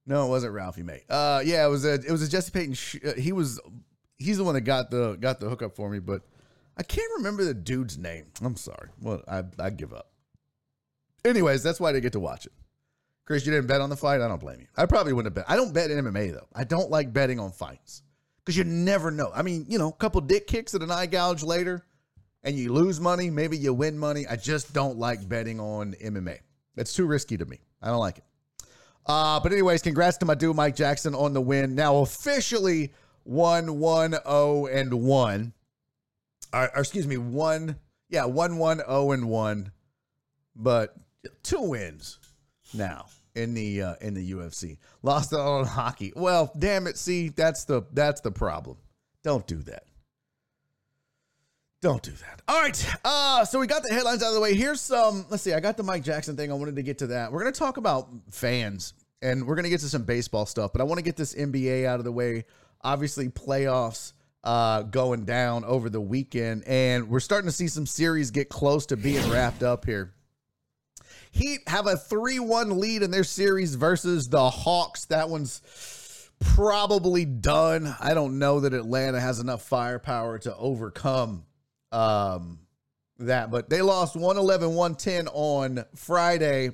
[0.07, 1.05] No, it wasn't Ralphie mate.
[1.09, 3.61] Uh yeah, it was a it was a Jesse Payton sh- uh, he was
[4.19, 6.23] he's the one that got the got the hookup for me, but
[6.79, 8.27] I can't remember the dude's name.
[8.43, 8.91] I'm sorry.
[9.01, 10.13] Well, I I give up.
[11.25, 12.53] Anyways, that's why I get to watch it.
[13.25, 14.23] Chris, you didn't bet on the fight.
[14.23, 14.69] I don't blame you.
[14.77, 15.53] I probably wouldn't have bet.
[15.53, 16.47] I don't bet in MMA though.
[16.55, 18.03] I don't like betting on fights
[18.45, 19.31] because you never know.
[19.35, 21.85] I mean, you know, a couple dick kicks and an eye gouge later,
[22.43, 23.29] and you lose money.
[23.29, 24.27] Maybe you win money.
[24.27, 26.39] I just don't like betting on MMA.
[26.77, 27.61] It's too risky to me.
[27.83, 28.25] I don't like it.
[29.05, 31.75] Uh, but anyways, congrats to my dude Mike Jackson on the win.
[31.75, 32.93] Now officially
[33.25, 35.53] one one zero and one.
[36.53, 37.77] Or, excuse me, one
[38.09, 39.73] yeah one one zero and one,
[40.57, 40.95] but
[41.43, 42.19] two wins
[42.75, 44.79] now in the uh, in the UFC.
[45.03, 46.13] Lost out on hockey.
[46.15, 46.99] Well, damn it.
[46.99, 48.79] See, that's the that's the problem.
[49.23, 49.85] Don't do that.
[51.81, 52.43] Don't do that.
[52.49, 52.95] All right.
[53.05, 54.55] Uh, so we got the headlines out of the way.
[54.55, 55.27] Here's some.
[55.31, 55.53] Let's see.
[55.53, 56.51] I got the Mike Jackson thing.
[56.51, 57.33] I wanted to get to that.
[57.33, 60.73] We're gonna talk about fans, and we're gonna get to some baseball stuff.
[60.73, 62.45] But I want to get this NBA out of the way.
[62.83, 64.13] Obviously, playoffs
[64.45, 68.87] uh, going down over the weekend, and we're starting to see some series get close
[68.87, 70.15] to being wrapped up here.
[71.31, 75.07] Heat have a 3 1 lead in their series versus the Hawks.
[75.07, 75.61] That one's
[76.41, 77.95] probably done.
[78.01, 81.45] I don't know that Atlanta has enough firepower to overcome
[81.93, 82.61] um,
[83.19, 86.71] that, but they lost 111 110 on Friday.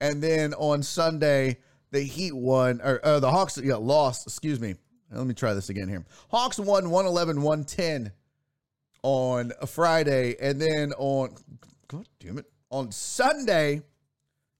[0.00, 1.58] And then on Sunday,
[1.90, 4.74] the Heat won, or, or the Hawks yeah, lost, excuse me.
[5.10, 6.04] Let me try this again here.
[6.28, 8.12] Hawks won 111 110
[9.02, 10.34] on a Friday.
[10.40, 11.34] And then on,
[11.88, 13.82] God damn it, on Sunday,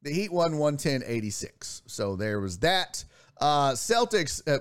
[0.02, 1.82] the Heat won 110 86.
[1.86, 3.04] So there was that.
[3.40, 4.60] Uh, Celtics uh,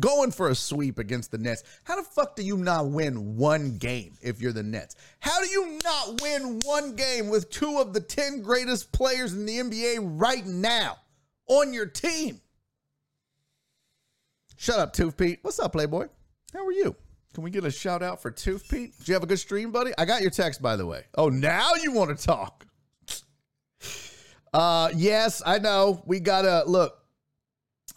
[0.00, 1.62] going for a sweep against the Nets.
[1.84, 4.96] How the fuck do you not win one game if you're the Nets?
[5.20, 9.46] How do you not win one game with two of the 10 greatest players in
[9.46, 10.96] the NBA right now
[11.46, 12.40] on your team?
[14.56, 15.38] Shut up, Tooth Pete.
[15.42, 16.08] What's up, Playboy?
[16.54, 16.96] How are you?
[17.34, 18.96] Can we get a shout out for Tooth Pete?
[18.98, 19.92] Did you have a good stream, buddy?
[19.98, 21.04] I got your text, by the way.
[21.14, 22.66] Oh, now you want to talk.
[24.54, 26.02] Uh, yes, I know.
[26.06, 26.98] We gotta look.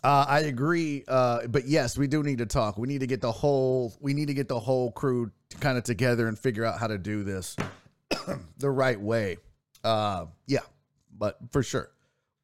[0.04, 1.06] Uh, I agree.
[1.08, 2.78] Uh, but yes, we do need to talk.
[2.78, 3.96] We need to get the whole.
[4.02, 6.98] We need to get the whole crew kind of together and figure out how to
[6.98, 7.56] do this
[8.58, 9.38] the right way.
[9.86, 10.60] Uh, yeah,
[11.18, 11.92] but for sure.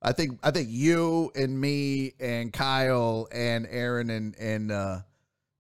[0.06, 5.00] I think I think you and me and Kyle and Aaron and and uh,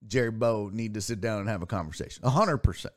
[0.07, 2.23] Jerry Bow need to sit down and have a conversation.
[2.29, 2.93] Hundred percent,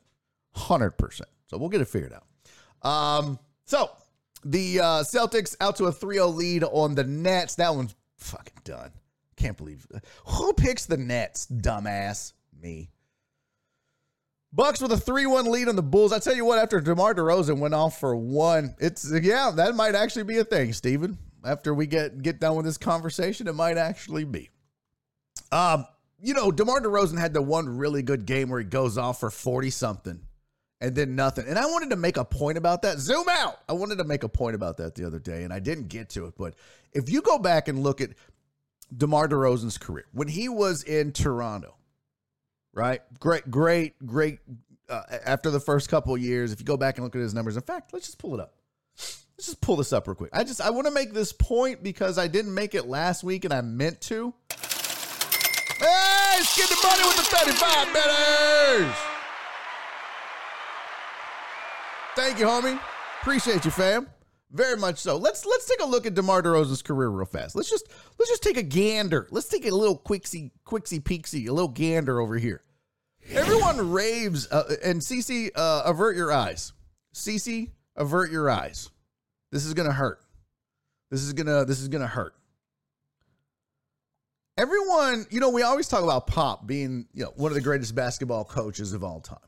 [0.53, 1.27] hundred percent.
[1.47, 2.87] So we'll get it figured out.
[2.87, 3.89] Um, so
[4.45, 7.55] the uh, Celtics out to a 3-0 lead on the Nets.
[7.55, 8.91] That one's fucking done.
[9.35, 9.87] Can't believe
[10.27, 12.33] who picks the Nets, dumbass.
[12.61, 12.91] Me.
[14.53, 16.13] Bucks with a 3-1 lead on the Bulls.
[16.13, 19.95] I tell you what, after DeMar DeRozan went off for one, it's yeah, that might
[19.95, 21.17] actually be a thing, Steven.
[21.45, 24.49] After we get get done with this conversation, it might actually be.
[25.51, 25.85] Um,
[26.21, 29.29] you know, DeMar DeRozan had the one really good game where he goes off for
[29.29, 30.21] 40 something
[30.81, 31.45] and then nothing.
[31.47, 32.99] And I wanted to make a point about that.
[32.99, 33.59] Zoom out.
[33.67, 36.09] I wanted to make a point about that the other day, and I didn't get
[36.11, 36.33] to it.
[36.37, 36.55] But
[36.93, 38.11] if you go back and look at
[38.95, 41.75] DeMar DeRozan's career, when he was in Toronto,
[42.73, 43.01] right?
[43.19, 44.39] Great, great, great.
[44.87, 47.55] Uh, after the first couple years, if you go back and look at his numbers,
[47.55, 48.53] in fact, let's just pull it up.
[49.39, 50.31] Let's just pull this up real quick.
[50.33, 53.45] I just I want to make this point because I didn't make it last week
[53.45, 54.33] and I meant to.
[55.79, 55.85] Hey,
[56.39, 56.57] Nice.
[56.57, 58.95] Get the money with the 35 betters.
[62.17, 62.81] Thank you, homie.
[63.21, 64.09] Appreciate you, fam.
[64.51, 65.15] Very much so.
[65.15, 67.55] Let's let's take a look at DeMar DeRozan's career real fast.
[67.55, 67.87] Let's just
[68.19, 69.25] let's just take a gander.
[69.31, 72.61] Let's take a little quicksy quicksy peeksy, a little gander over here.
[73.31, 76.73] Everyone raves uh, and CC uh, avert your eyes.
[77.13, 78.89] CC avert your eyes.
[79.51, 80.21] This is gonna hurt.
[81.11, 82.35] This is gonna this is gonna hurt.
[84.57, 87.95] Everyone, you know, we always talk about Pop being, you know, one of the greatest
[87.95, 89.39] basketball coaches of all time.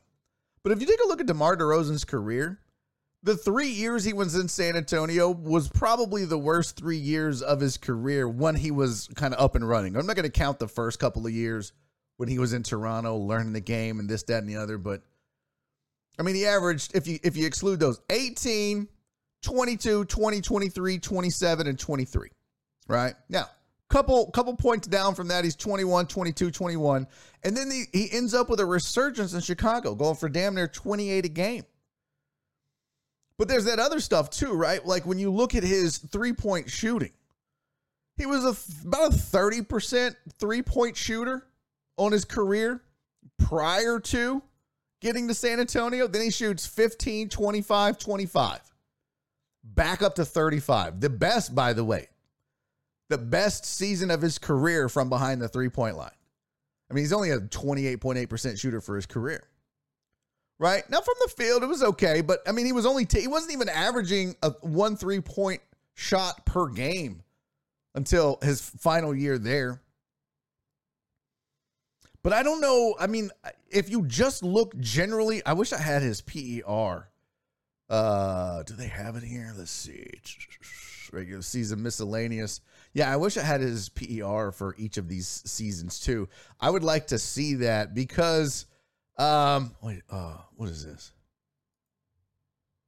[0.62, 2.60] But if you take a look at DeMar DeRozan's career,
[3.22, 7.60] the three years he was in San Antonio was probably the worst three years of
[7.60, 9.96] his career when he was kind of up and running.
[9.96, 11.72] I'm not going to count the first couple of years
[12.16, 15.02] when he was in Toronto learning the game and this, that, and the other, but
[16.18, 18.86] I mean, he averaged, if you if you exclude those, 18,
[19.42, 22.28] 22, 20, 23, 27, and 23.
[22.88, 23.14] Right?
[23.28, 23.48] Now,
[23.92, 27.06] couple couple points down from that, he's 21, 22, 21.
[27.44, 30.66] And then he, he ends up with a resurgence in Chicago, going for damn near
[30.66, 31.64] 28 a game.
[33.38, 34.84] But there's that other stuff too, right?
[34.84, 37.12] Like when you look at his three point shooting,
[38.16, 41.46] he was a, about a 30% three point shooter
[41.96, 42.82] on his career
[43.38, 44.42] prior to
[45.00, 46.06] getting to San Antonio.
[46.06, 48.60] Then he shoots 15, 25, 25.
[49.64, 51.00] Back up to 35.
[51.00, 52.08] The best, by the way,
[53.08, 56.10] the best season of his career from behind the three point line.
[56.90, 59.48] I mean, he's only a 28.8% shooter for his career.
[60.58, 63.20] Right now, from the field, it was okay, but I mean, he was only t-
[63.20, 65.60] he wasn't even averaging a one three point
[65.94, 67.22] shot per game
[67.94, 69.80] until his final year there.
[72.22, 72.94] But I don't know.
[73.00, 73.30] I mean,
[73.70, 77.08] if you just look generally, I wish I had his PER.
[77.92, 79.52] Uh, do they have it here?
[79.54, 80.10] Let's see.
[81.12, 82.62] Regular season miscellaneous.
[82.94, 86.26] Yeah, I wish I had his PER for each of these seasons too.
[86.58, 88.64] I would like to see that because
[89.18, 91.12] um wait, uh what is this?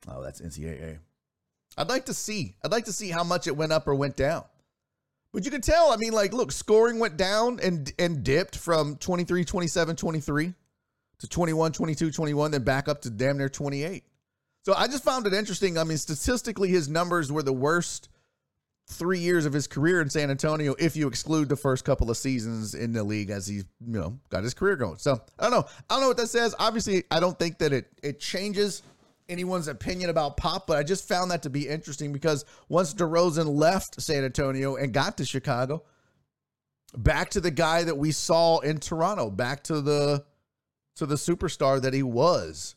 [0.09, 0.99] Oh, that's NCAA.
[1.77, 2.57] I'd like to see.
[2.65, 4.45] I'd like to see how much it went up or went down.
[5.35, 8.97] But you can tell, I mean, like, look, scoring went down and and dipped from
[8.97, 10.55] 23, 27, 23
[11.19, 14.03] to 21, 22, 21, then back up to damn near 28.
[14.65, 15.77] So I just found it interesting.
[15.77, 18.09] I mean, statistically, his numbers were the worst
[18.89, 22.17] three years of his career in San Antonio, if you exclude the first couple of
[22.17, 24.99] seasons in the league as he, you know, got his career going.
[24.99, 25.67] So I don't know.
[25.89, 26.55] I don't know what that says.
[26.59, 28.83] Obviously, I don't think that it it changes
[29.29, 33.55] anyone's opinion about Pop, but I just found that to be interesting because once DeRozan
[33.55, 35.83] left San Antonio and got to Chicago,
[36.97, 40.25] back to the guy that we saw in Toronto, back to the
[40.97, 42.77] to the superstar that he was.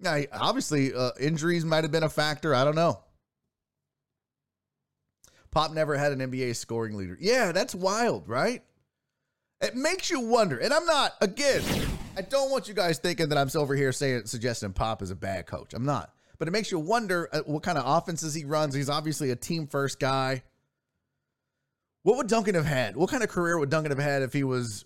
[0.00, 2.54] Now, obviously, uh, injuries might have been a factor.
[2.54, 3.00] I don't know.
[5.50, 7.16] Pop never had an NBA scoring leader.
[7.20, 8.62] Yeah, that's wild, right?
[9.60, 10.58] It makes you wonder.
[10.58, 11.62] And I'm not, again,
[12.16, 15.16] I don't want you guys thinking that I'm over here saying suggesting Pop is a
[15.16, 15.74] bad coach.
[15.74, 16.12] I'm not.
[16.38, 18.74] But it makes you wonder uh, what kind of offenses he runs.
[18.74, 20.42] He's obviously a team first guy.
[22.04, 22.96] What would Duncan have had?
[22.96, 24.84] What kind of career would Duncan have had if he was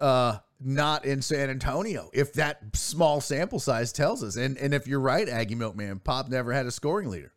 [0.00, 2.10] uh, not in San Antonio?
[2.12, 6.28] If that small sample size tells us, and and if you're right, Aggie Milkman, Pop
[6.28, 7.32] never had a scoring leader.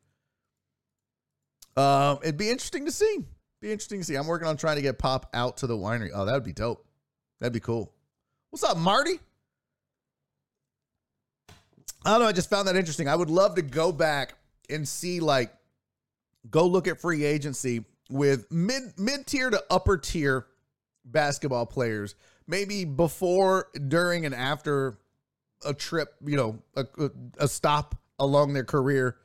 [1.78, 3.26] Um, it'd be interesting to see.
[3.62, 4.16] Be interesting to see.
[4.16, 6.10] I'm working on trying to get Pop out to the winery.
[6.14, 6.86] Oh, that would be dope.
[7.40, 7.94] That'd be cool.
[8.50, 9.20] What's up, Marty?
[12.06, 12.28] I don't know.
[12.28, 13.08] I just found that interesting.
[13.08, 14.34] I would love to go back
[14.70, 15.54] and see, like,
[16.50, 20.48] go look at free agency with mid mid tier to upper tier
[21.06, 22.16] basketball players,
[22.50, 25.00] maybe before, during, and after
[25.66, 26.86] a trip, you know, a,
[27.38, 29.18] a, stop along their career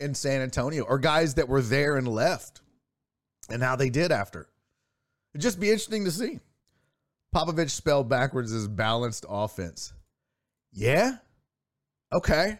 [0.00, 2.62] in San Antonio, or guys that were there and left,
[3.50, 4.48] and how they did after.
[5.34, 6.40] It'd just be interesting to see.
[7.34, 9.92] Popovich spelled backwards is balanced offense.
[10.72, 11.16] Yeah,
[12.12, 12.58] Okay.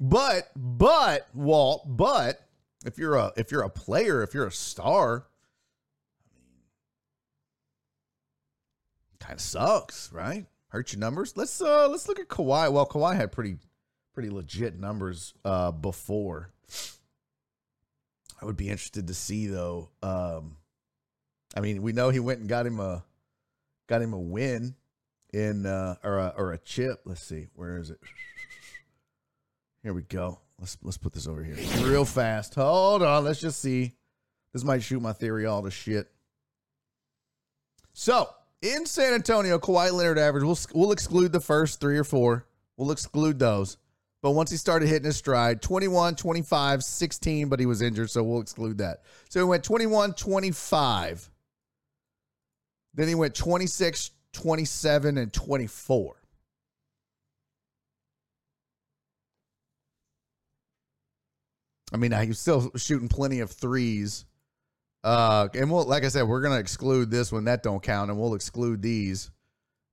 [0.00, 2.40] But but Walt, but
[2.84, 5.26] if you're a if you're a player, if you're a star,
[9.07, 10.46] I mean kind of sucks, right?
[10.68, 11.36] Hurt your numbers.
[11.36, 12.70] Let's uh let's look at Kawhi.
[12.70, 13.56] Well, Kawhi had pretty
[14.14, 16.50] pretty legit numbers uh before.
[18.40, 19.90] I would be interested to see though.
[20.02, 20.56] Um
[21.56, 23.04] I mean, we know he went and got him a
[23.88, 24.74] got him a win
[25.32, 27.00] in uh or a or a chip.
[27.04, 27.48] Let's see.
[27.54, 28.00] Where is it?
[29.82, 30.40] Here we go.
[30.58, 32.54] Let's let's put this over here real fast.
[32.56, 33.24] Hold on.
[33.24, 33.94] Let's just see.
[34.52, 36.10] This might shoot my theory all to shit.
[37.92, 38.28] So
[38.62, 40.44] in San Antonio, Kawhi Leonard average.
[40.44, 42.46] We'll we'll exclude the first three or four.
[42.76, 43.76] We'll exclude those.
[44.20, 48.24] But once he started hitting his stride, 21, 25, 16, but he was injured, so
[48.24, 49.02] we'll exclude that.
[49.28, 51.30] So he went 21, 25.
[52.94, 56.16] Then he went 26, 27 and 24.
[61.92, 64.26] I mean, he's still shooting plenty of threes.
[65.04, 67.44] Uh, and we'll, like I said, we're gonna exclude this one.
[67.44, 69.30] That don't count, and we'll exclude these.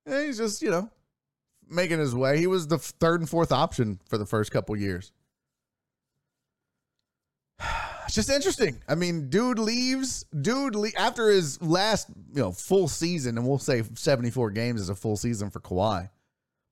[0.04, 0.90] And he's just, you know,
[1.68, 2.38] making his way.
[2.38, 5.12] He was the third and fourth option for the first couple years.
[8.06, 8.80] It's just interesting.
[8.86, 10.24] I mean, dude leaves.
[10.40, 14.90] Dude le- after his last, you know, full season, and we'll say 74 games is
[14.90, 16.08] a full season for Kawhi.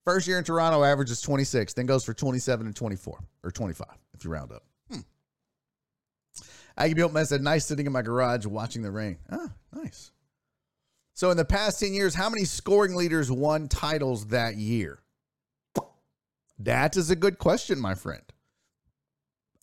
[0.05, 4.23] First year in Toronto averages 26, then goes for 27 and 24 or 25 if
[4.23, 4.63] you round up.
[6.77, 10.11] Aggie Builtman said, "Nice sitting in my garage watching the rain." Ah, nice.
[11.13, 14.99] So in the past 10 years, how many scoring leaders won titles that year?
[16.59, 18.23] That is a good question, my friend.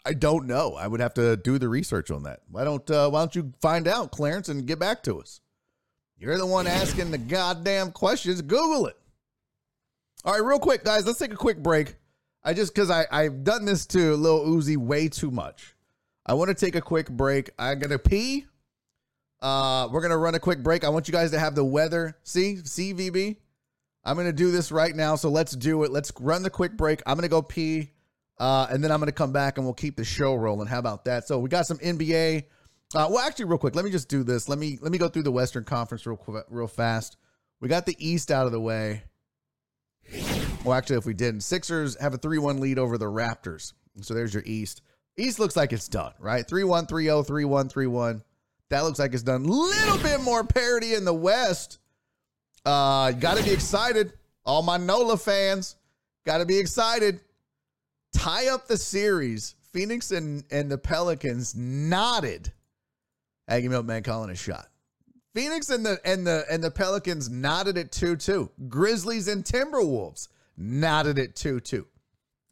[0.04, 0.74] I don't know.
[0.74, 2.40] I would have to do the research on that.
[2.50, 5.40] Why don't uh, Why don't you find out, Clarence, and get back to us?
[6.16, 8.42] You're the one asking the goddamn questions.
[8.42, 8.96] Google it.
[10.24, 11.06] All right, real quick, guys.
[11.06, 11.96] Let's take a quick break.
[12.44, 15.74] I just because I I've done this to Lil Uzi way too much.
[16.24, 17.50] I want to take a quick break.
[17.58, 18.46] I'm gonna pee.
[19.40, 20.84] Uh, we're gonna run a quick break.
[20.84, 22.16] I want you guys to have the weather.
[22.22, 23.36] See, CVB.
[24.04, 25.16] I'm gonna do this right now.
[25.16, 25.90] So let's do it.
[25.90, 27.02] Let's run the quick break.
[27.06, 27.90] I'm gonna go pee.
[28.38, 30.66] Uh, and then I'm to come back and we'll keep the show rolling.
[30.66, 31.28] How about that?
[31.28, 32.44] So we got some NBA.
[32.94, 34.48] Uh, well, actually, real quick, let me just do this.
[34.48, 36.18] Let me let me go through the Western Conference real
[36.48, 37.16] real fast.
[37.60, 39.04] We got the East out of the way.
[40.64, 43.72] Well, actually, if we didn't, Sixers have a 3 1 lead over the Raptors.
[44.00, 44.82] So there's your East.
[45.16, 46.46] East looks like it's done, right?
[46.46, 48.22] 3 1, 3-1.
[48.70, 49.44] That looks like it's done.
[49.44, 51.78] Little bit more parity in the West.
[52.64, 54.12] Uh, got to be excited.
[54.44, 55.76] All my NOLA fans,
[56.24, 57.20] got to be excited
[58.12, 59.54] tie up the series.
[59.72, 62.52] Phoenix and, and the Pelicans nodded.
[63.48, 64.68] Aggie Milkman calling a shot.
[65.34, 68.50] Phoenix and the and the and the Pelicans nodded at 2-2.
[68.68, 71.86] Grizzlies and Timberwolves nodded at 2-2.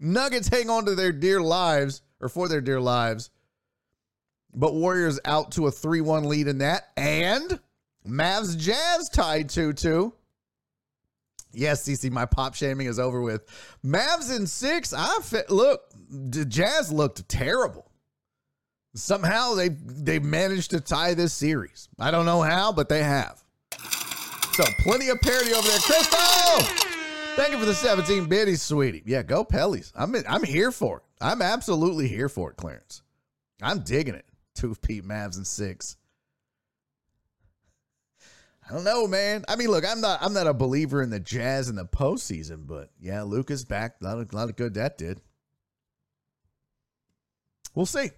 [0.00, 3.30] Nuggets hang on to their dear lives or for their dear lives.
[4.52, 6.88] But Warriors out to a 3-1 lead in that.
[6.96, 7.60] And
[8.06, 10.12] Mavs Jazz tied 2-2.
[11.52, 13.44] Yes, CC, my pop shaming is over with.
[13.84, 14.92] Mavs in six.
[14.92, 17.90] I fe- look, the Jazz looked terrible.
[18.94, 21.88] Somehow they they managed to tie this series.
[21.98, 23.42] I don't know how, but they have.
[24.52, 25.78] So plenty of parity over there.
[25.78, 26.18] Crystal,
[27.36, 29.02] thank you for the 17 biddies, sweetie.
[29.06, 29.92] Yeah, go Pellies.
[29.94, 31.02] I'm in, I'm here for it.
[31.20, 33.02] I'm absolutely here for it, Clarence.
[33.62, 34.24] I'm digging it.
[34.54, 35.96] Two Pete Mavs and six.
[38.68, 39.44] I don't know, man.
[39.48, 42.66] I mean, look, I'm not I'm not a believer in the Jazz in the postseason,
[42.66, 43.96] but yeah, Luka's back.
[44.00, 45.20] A lot of, a lot of good that did.
[47.74, 48.10] We'll see.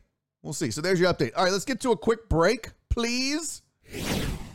[0.42, 0.70] We'll see.
[0.70, 1.32] So there's your update.
[1.36, 3.62] All right, let's get to a quick break, please.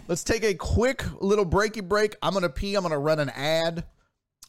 [0.07, 2.15] Let's take a quick little breaky break.
[2.21, 2.75] I'm gonna pee.
[2.75, 3.85] I'm gonna run an ad.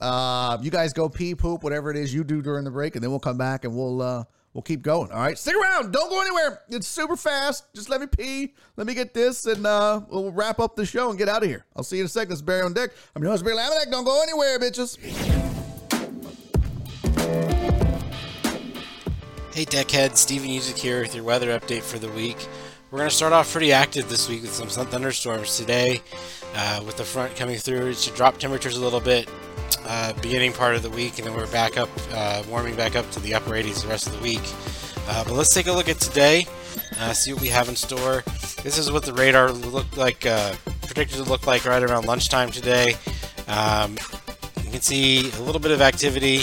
[0.01, 3.03] Uh, you guys go pee, poop, whatever it is you do during the break, and
[3.03, 4.25] then we'll come back and we'll uh
[4.55, 5.11] we'll keep going.
[5.11, 5.93] All right, stick around.
[5.93, 6.63] Don't go anywhere.
[6.69, 7.73] It's super fast.
[7.75, 8.55] Just let me pee.
[8.77, 11.49] Let me get this, and uh, we'll wrap up the show and get out of
[11.49, 11.65] here.
[11.75, 12.33] I'll see you in a second.
[12.33, 12.91] It's Barry on deck.
[13.15, 13.91] I'm your host, Barry Laminack.
[13.91, 14.99] Don't go anywhere, bitches.
[19.53, 22.47] Hey, deckhead, Steven Music here with your weather update for the week.
[22.93, 26.01] We're going to start off pretty active this week with some thunderstorms today.
[26.55, 29.29] Uh, with the front coming through, it should drop temperatures a little bit
[29.87, 33.11] uh, beginning part of the week, and then we're back up, uh, warming back up
[33.11, 34.43] to the upper 80s the rest of the week.
[35.09, 36.47] Uh, but let's take a look at today,
[37.01, 38.23] uh, see what we have in store.
[38.63, 42.51] This is what the radar looked like, uh, predicted to look like right around lunchtime
[42.51, 42.97] today.
[43.47, 43.93] Um,
[44.65, 46.43] you can see a little bit of activity,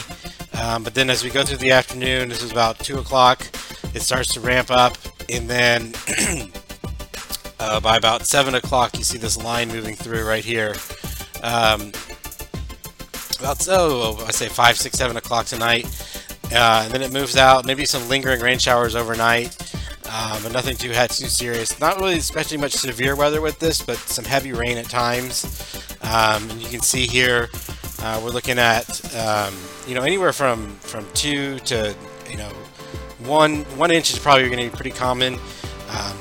[0.62, 3.46] um, but then as we go through the afternoon, this is about 2 o'clock,
[3.94, 4.98] it starts to ramp up,
[5.30, 5.94] and then
[7.60, 10.74] uh, by about 7 o'clock, you see this line moving through right here.
[11.44, 11.92] Um,
[13.46, 15.86] about so I say five, six, seven o'clock tonight,
[16.52, 17.64] uh, and then it moves out.
[17.64, 19.56] Maybe some lingering rain showers overnight,
[20.10, 21.80] uh, but nothing too too serious.
[21.80, 25.46] Not really, especially much severe weather with this, but some heavy rain at times.
[26.02, 27.50] Um, and you can see here
[28.02, 29.54] uh, we're looking at um,
[29.88, 31.96] you know anywhere from from two to
[32.28, 32.50] you know
[33.26, 35.36] one one inch is probably going to be pretty common.
[35.92, 36.18] Um,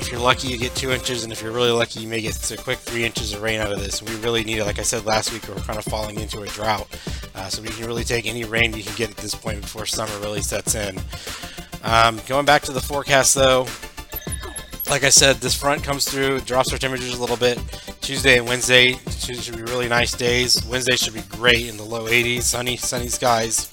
[0.00, 2.50] if you're lucky, you get two inches, and if you're really lucky, you may get
[2.50, 4.02] a quick three inches of rain out of this.
[4.02, 4.64] We really need it.
[4.64, 6.86] Like I said last week, we're kind of falling into a drought,
[7.34, 9.86] uh, so we can really take any rain we can get at this point before
[9.86, 10.98] summer really sets in.
[11.82, 13.66] Um, going back to the forecast, though,
[14.90, 17.58] like I said, this front comes through, drops our temperatures a little bit.
[18.00, 20.64] Tuesday and Wednesday should be really nice days.
[20.64, 23.70] Wednesday should be great in the low 80s, sunny, sunny skies.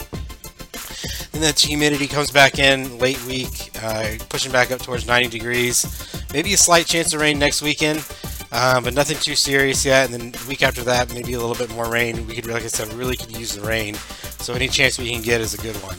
[1.36, 5.28] And then that humidity comes back in late week, uh, pushing back up towards 90
[5.28, 5.86] degrees.
[6.32, 8.06] Maybe a slight chance of rain next weekend.
[8.54, 10.10] Um, but nothing too serious yet.
[10.10, 12.26] And then the week after that, maybe a little bit more rain.
[12.26, 13.96] We could, like I said, really could use the rain.
[14.40, 15.98] So any chance we can get is a good one.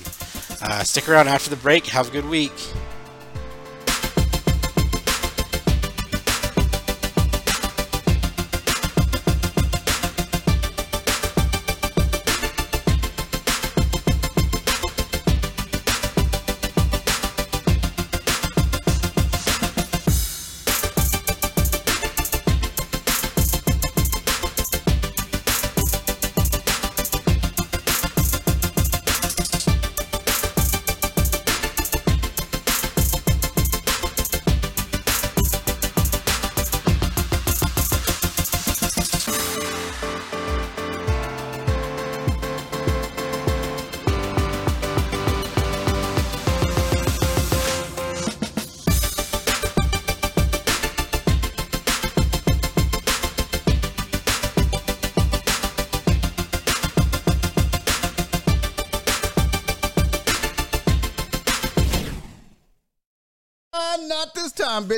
[0.62, 1.84] Uh, stick around after the break.
[1.88, 2.54] Have a good week.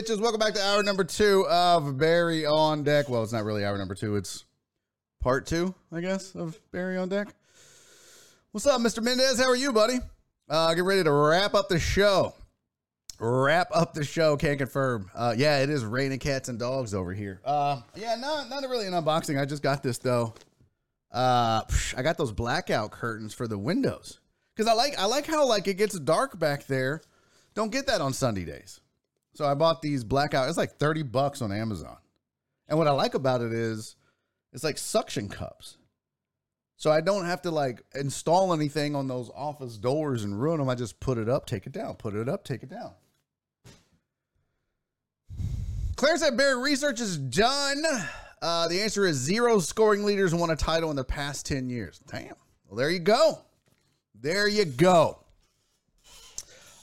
[0.08, 0.20] Bitches.
[0.20, 3.08] Welcome back to hour number two of Barry on Deck.
[3.08, 4.44] Well, it's not really hour number two, it's
[5.20, 7.28] part two, I guess, of Barry on Deck.
[8.52, 9.02] What's up, Mr.
[9.02, 9.38] Mendez?
[9.38, 9.98] How are you, buddy?
[10.48, 12.34] Uh, get ready to wrap up the show.
[13.18, 14.36] Wrap up the show.
[14.36, 15.10] Can't confirm.
[15.14, 17.40] Uh, yeah, it is raining cats and dogs over here.
[17.44, 19.38] Uh, yeah, not not really an unboxing.
[19.38, 20.32] I just got this though.
[21.12, 21.62] Uh,
[21.96, 24.20] I got those blackout curtains for the windows
[24.56, 27.02] because I like I like how like it gets dark back there.
[27.54, 28.80] Don't get that on Sunday days.
[29.38, 30.48] So I bought these blackout.
[30.48, 31.96] It's like 30 bucks on Amazon.
[32.66, 33.94] And what I like about it is
[34.52, 35.78] it's like suction cups.
[36.74, 40.68] So I don't have to like install anything on those office doors and ruin them.
[40.68, 42.94] I just put it up, take it down, put it up, take it down.
[45.94, 47.84] Claire said Barry research is done.
[48.42, 52.00] Uh, the answer is zero scoring leaders won a title in the past 10 years.
[52.10, 52.34] Damn.
[52.66, 53.38] Well, there you go.
[54.20, 55.20] There you go.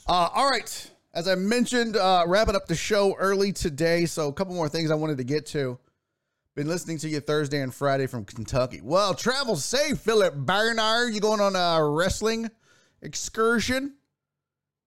[0.08, 0.90] Uh, all right.
[1.16, 4.04] As I mentioned, uh, wrapping up the show early today.
[4.04, 5.78] So, a couple more things I wanted to get to.
[6.54, 8.82] Been listening to you Thursday and Friday from Kentucky.
[8.82, 11.14] Well, travel safe, Philip Barnard.
[11.14, 12.50] You going on a wrestling
[13.00, 13.94] excursion?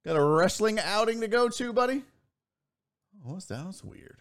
[0.06, 2.04] Got a wrestling outing to go to, buddy?
[3.24, 3.66] What's that?
[3.66, 4.20] That's weird.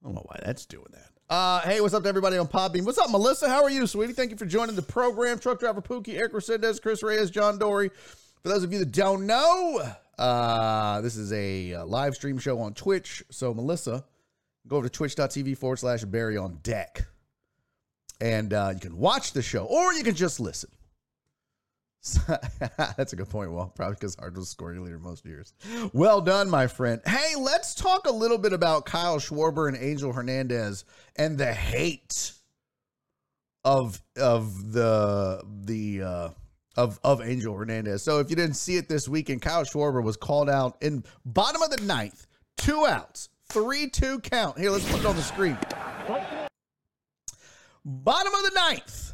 [0.00, 1.34] I don't know why that's doing that.
[1.34, 2.84] Uh, hey, what's up to everybody on Podbean?
[2.84, 3.48] What's up, Melissa?
[3.48, 4.12] How are you, sweetie?
[4.12, 5.40] Thank you for joining the program.
[5.40, 7.90] Truck driver Pookie, Eric Resendez, Chris Reyes, John Dory.
[8.42, 9.82] For those of you that don't know,
[10.22, 13.24] uh, this is a uh, live stream show on Twitch.
[13.30, 14.04] So, Melissa,
[14.68, 17.06] go over to twitch.tv forward slash Barry on deck.
[18.20, 20.70] And uh, you can watch the show or you can just listen.
[22.96, 23.52] That's a good point.
[23.52, 25.54] Well, probably because Hard was scoring leader most years.
[25.92, 27.00] Well done, my friend.
[27.04, 30.84] Hey, let's talk a little bit about Kyle Schwarber and Angel Hernandez
[31.16, 32.32] and the hate
[33.64, 36.28] of of the the uh
[36.76, 38.02] of of Angel Hernandez.
[38.02, 41.62] So if you didn't see it this weekend, Kyle Schwarber was called out in bottom
[41.62, 44.58] of the ninth, two outs, three two count.
[44.58, 45.58] Here, let's put it on the screen.
[47.84, 49.12] Bottom of the ninth,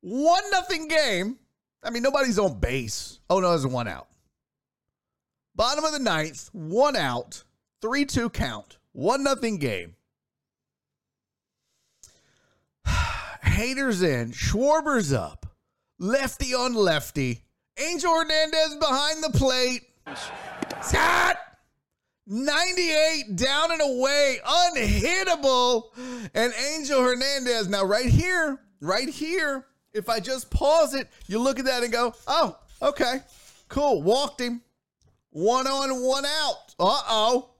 [0.00, 1.38] one nothing game.
[1.82, 3.20] I mean, nobody's on base.
[3.28, 4.08] Oh no, there's one out.
[5.54, 7.44] Bottom of the ninth, one out,
[7.80, 9.94] three two count, one nothing game.
[13.42, 15.43] Haters in, Schwarber's up,
[15.98, 17.42] lefty on lefty.
[17.78, 19.82] Angel Hernandez behind the plate.
[20.82, 21.36] Scott!
[22.26, 25.84] 98 down and away, unhittable.
[26.34, 27.68] And Angel Hernandez.
[27.68, 31.92] Now, right here, right here, if I just pause it, you look at that and
[31.92, 33.20] go, oh, okay,
[33.68, 34.02] cool.
[34.02, 34.62] Walked him.
[35.30, 36.74] One on, one out.
[36.78, 37.50] Uh oh.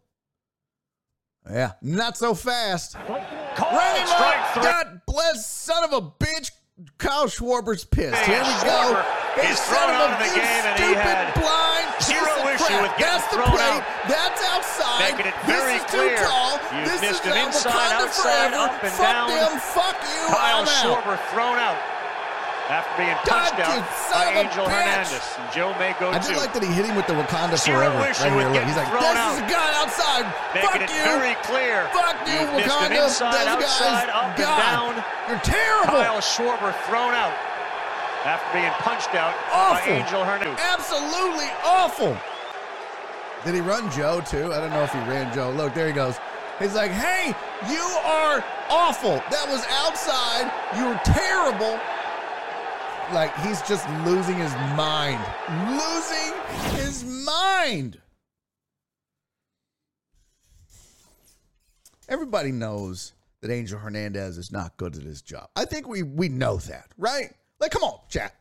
[1.50, 2.94] Yeah, not so fast.
[2.94, 4.54] Ran him up.
[4.54, 6.52] God bless, son of a bitch.
[6.98, 8.16] Kyle Schwarber's pissed.
[8.24, 8.96] Here we go.
[8.96, 11.88] Schwarber is son thrown of a out of the game, and he stupid had blind
[12.02, 13.82] zero issue with getting That's the thrown plate.
[13.82, 13.82] out.
[14.08, 15.00] That's outside.
[15.12, 16.16] Making it this very is clear.
[16.18, 16.52] too tall.
[16.74, 18.68] You've this missed is an inside, outside, forever.
[18.68, 19.28] up and Fuck down.
[19.30, 19.52] them.
[19.60, 20.22] Fuck you.
[20.32, 20.82] Kyle I'm out.
[20.82, 21.78] Schwarber thrown out
[22.72, 24.64] after being God, punched out by Angel.
[24.64, 25.20] Hernandez.
[25.36, 27.60] And Joe may go to I just like that he hit him with the Wakanda
[27.60, 28.00] Zero forever.
[28.00, 28.64] Right here, look.
[28.64, 29.36] He's like, this out.
[29.36, 30.24] is a guy outside.
[30.56, 31.04] Making Fuck you.
[31.04, 31.84] very clear.
[31.92, 33.04] Fuck you, You've Wakanda.
[33.04, 34.92] inside, outside, up and down.
[35.28, 36.00] You're terrible.
[36.00, 37.36] Kyle Schwarber thrown out
[38.24, 39.84] after being punched out Awful.
[39.84, 40.56] by Angel Hernandez.
[40.64, 42.16] Absolutely awful.
[43.44, 44.52] Did he run Joe too?
[44.52, 45.50] I don't know if he ran Joe.
[45.52, 46.16] Look, there he goes.
[46.58, 47.34] He's like, hey,
[47.68, 49.20] you are awful.
[49.28, 50.48] That was outside.
[50.78, 51.76] You were terrible.
[53.12, 55.22] Like, he's just losing his mind.
[55.68, 56.32] Losing
[56.78, 58.00] his mind.
[62.08, 65.48] Everybody knows that Angel Hernandez is not good at his job.
[65.56, 67.32] I think we we know that, right?
[67.60, 68.34] Like, come on, chat.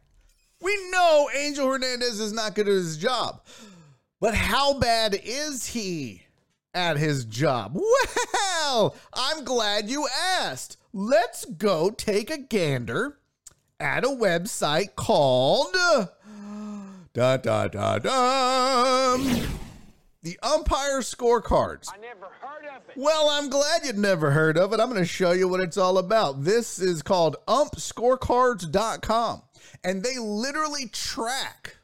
[0.61, 3.41] We know Angel Hernandez is not good at his job.
[4.19, 6.23] But how bad is he
[6.73, 7.77] at his job?
[8.63, 10.07] Well, I'm glad you
[10.39, 10.77] asked.
[10.93, 13.19] Let's go take a gander
[13.79, 15.75] at a website called
[17.13, 19.17] da da da da
[20.23, 21.89] the umpire scorecards.
[21.93, 22.95] I never heard of it.
[22.95, 24.79] Well, I'm glad you'd never heard of it.
[24.79, 26.43] I'm going to show you what it's all about.
[26.43, 29.41] This is called umpscorecards.com,
[29.83, 31.75] and they literally track.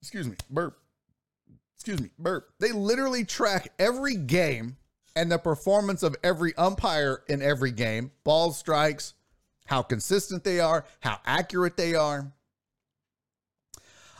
[0.00, 0.78] Excuse me, burp.
[1.76, 2.48] Excuse me, burp.
[2.58, 4.78] They literally track every game
[5.14, 9.12] and the performance of every umpire in every game, ball strikes,
[9.70, 12.32] how consistent they are, how accurate they are.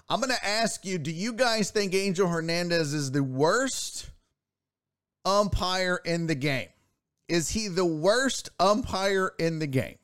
[0.09, 4.11] I'm going to ask you do you guys think Angel Hernandez is the worst
[5.25, 6.69] umpire in the game?
[7.29, 9.97] Is he the worst umpire in the game?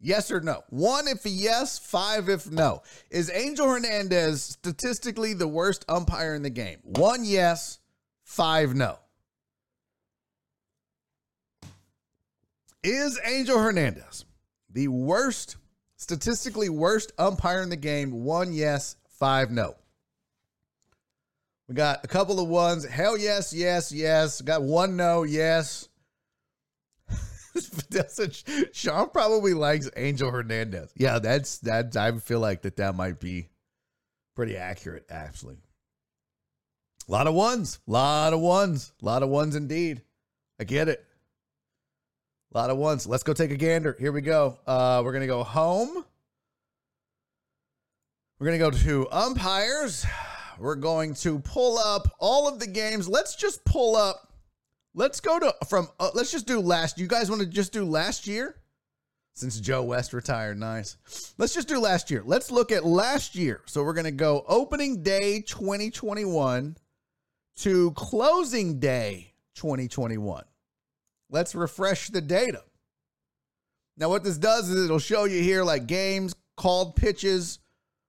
[0.00, 0.64] Yes or no?
[0.70, 2.82] One if yes, five if no.
[3.10, 6.80] Is Angel Hernandez statistically the worst umpire in the game?
[6.82, 7.78] One yes,
[8.24, 8.98] five no.
[12.82, 14.24] Is Angel Hernandez
[14.74, 15.56] the worst,
[15.96, 18.10] statistically worst umpire in the game?
[18.24, 19.76] One yes, five no.
[21.68, 22.84] We got a couple of ones.
[22.84, 24.42] Hell yes, yes, yes.
[24.42, 25.88] Got one no, yes.
[28.72, 30.92] Sean probably likes Angel Hernandez.
[30.96, 31.96] Yeah, that's that.
[31.96, 33.48] I feel like that that might be
[34.34, 35.56] pretty accurate, actually.
[37.08, 40.02] A lot of ones, a lot of ones, a lot of ones indeed.
[40.58, 41.04] I get it.
[42.54, 43.04] A lot of ones.
[43.04, 43.96] Let's go take a gander.
[43.98, 44.58] Here we go.
[44.64, 46.04] Uh, we're gonna go home.
[48.38, 50.06] We're gonna go to umpires.
[50.60, 53.08] We're going to pull up all of the games.
[53.08, 54.32] Let's just pull up.
[54.94, 55.88] Let's go to from.
[55.98, 56.96] Uh, let's just do last.
[56.96, 58.54] You guys want to just do last year?
[59.34, 60.96] Since Joe West retired, nice.
[61.38, 62.22] Let's just do last year.
[62.24, 63.62] Let's look at last year.
[63.66, 66.76] So we're gonna go opening day 2021
[67.56, 70.44] to closing day 2021.
[71.30, 72.62] Let's refresh the data.
[73.96, 77.58] Now, what this does is it'll show you here like games, called pitches,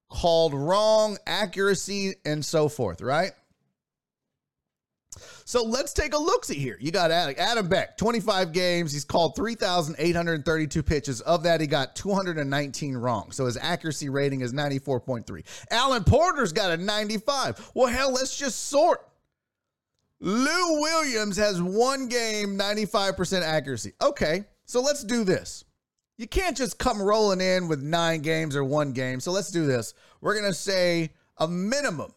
[0.10, 3.32] called wrong, accuracy, and so forth, right?
[5.46, 6.76] So let's take a look see here.
[6.80, 8.92] You got Adam Beck, 25 games.
[8.92, 11.22] He's called 3,832 pitches.
[11.22, 13.32] Of that, he got 219 wrong.
[13.32, 15.44] So his accuracy rating is 94.3.
[15.72, 17.72] Alan Porter's got a 95.
[17.76, 19.08] Well, hell, let's just sort.
[20.26, 23.94] Lou Williams has one game, 95% accuracy.
[24.02, 25.66] Okay, so let's do this.
[26.18, 29.20] You can't just come rolling in with nine games or one game.
[29.20, 29.94] So let's do this.
[30.22, 32.12] We're going to say a minimum.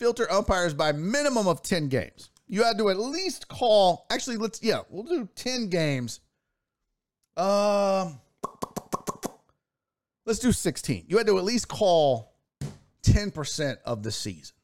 [0.00, 2.30] Filter umpires by minimum of 10 games.
[2.48, 4.06] You had to at least call.
[4.10, 6.18] Actually, let's, yeah, we'll do 10 games.
[7.36, 8.18] Um,
[10.26, 11.04] let's do 16.
[11.06, 12.34] You had to at least call
[13.04, 14.56] 10% of the season.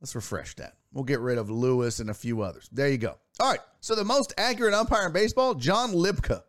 [0.00, 0.74] Let's refresh that.
[0.96, 2.70] We'll get rid of Lewis and a few others.
[2.72, 3.18] There you go.
[3.38, 3.60] All right.
[3.80, 6.42] So the most accurate umpire in baseball, John Libka.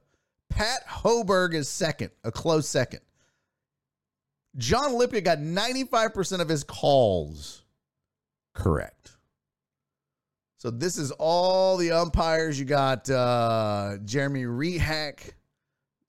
[0.50, 3.02] Pat Hoberg is second, a close second.
[4.56, 7.64] John Libka got 95% of his calls
[8.54, 9.18] correct.
[10.60, 12.58] So this is all the umpires.
[12.58, 15.32] You got uh, Jeremie Rehak,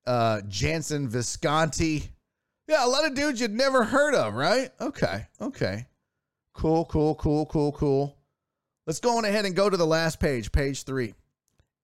[0.06, 2.08] uh, Jansen Visconti.
[2.68, 4.70] Yeah, a lot of dudes you'd never heard of, right?
[4.80, 5.86] Okay, okay.
[6.52, 8.17] Cool, cool, cool, cool, cool.
[8.88, 11.12] Let's go on ahead and go to the last page, page three.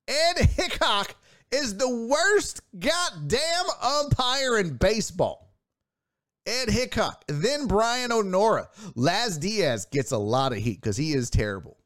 [0.08, 1.14] Ed Hickox
[1.50, 5.52] is the worst goddamn umpire in baseball.
[6.46, 8.70] Ed Hickox, then Brian O'Nora.
[8.94, 11.76] Laz Diaz gets a lot of heat because he is terrible.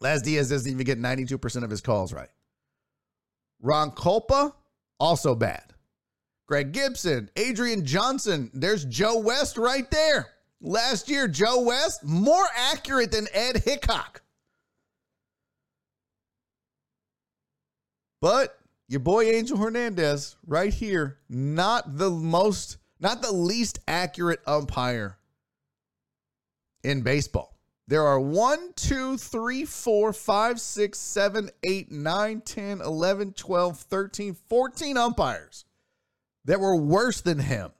[0.00, 2.30] Laz Diaz doesn't even get 92% of his calls right.
[3.60, 4.52] Ron Kulpa,
[5.00, 5.74] also bad.
[6.46, 8.52] Greg Gibson, Adrian Johnson.
[8.54, 10.28] There's Joe West right there.
[10.60, 14.20] Last year, Joe West, more accurate than Ed Hickox.
[18.20, 25.18] But your boy Angel Hernandez, right here, not the most, not the least accurate umpire
[26.82, 27.56] in baseball.
[27.88, 34.36] There are 1, 2, 3, 4, 5, 6, 7, 8, 9, 10, 11, 12, 13,
[34.48, 35.64] 14 umpires
[36.44, 37.70] that were worse than him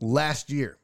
[0.00, 0.76] last year.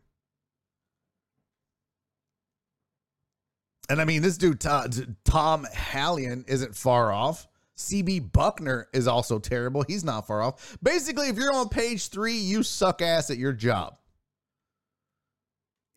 [3.88, 7.48] And I mean, this dude, Tom Hallion, isn't far off.
[7.76, 9.82] CB Bucknor is also terrible.
[9.82, 10.76] He's not far off.
[10.82, 13.96] Basically, if you're on page three, you suck ass at your job.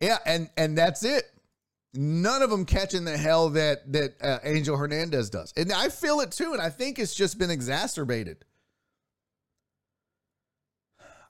[0.00, 1.24] Yeah, and and that's it.
[1.94, 6.20] none of them catching the hell that that uh, Angel Hernandez does, and I feel
[6.20, 8.44] it too, and I think it's just been exacerbated.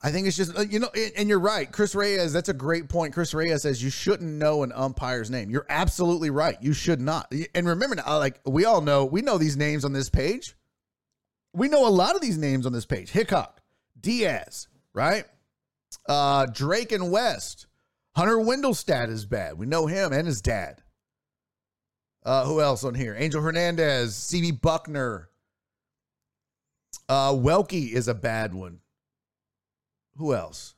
[0.03, 2.31] I think it's just uh, you know, and- you're right, Chris Reyes.
[2.33, 3.13] That's a great point.
[3.13, 5.49] Chris Reyes says you shouldn't know an umpire's name.
[5.49, 6.57] You're absolutely right.
[6.61, 7.31] You should not.
[7.55, 10.55] And remember, now, like we all know, we know these names on this page.
[11.53, 13.09] We know a lot of these names on this page.
[13.09, 13.61] Hickox,
[13.99, 15.25] Diaz, right?
[16.07, 17.65] Uh, Drake and West.
[18.15, 19.57] Hunter Wendelstedt is bad.
[19.57, 20.81] We know him and his dad.
[22.23, 23.15] Uh, who else on here?
[23.17, 25.27] Angel Hernandez, CB Bucknor.
[27.07, 28.79] Uh, Welke is a bad one.
[30.17, 30.75] Who else?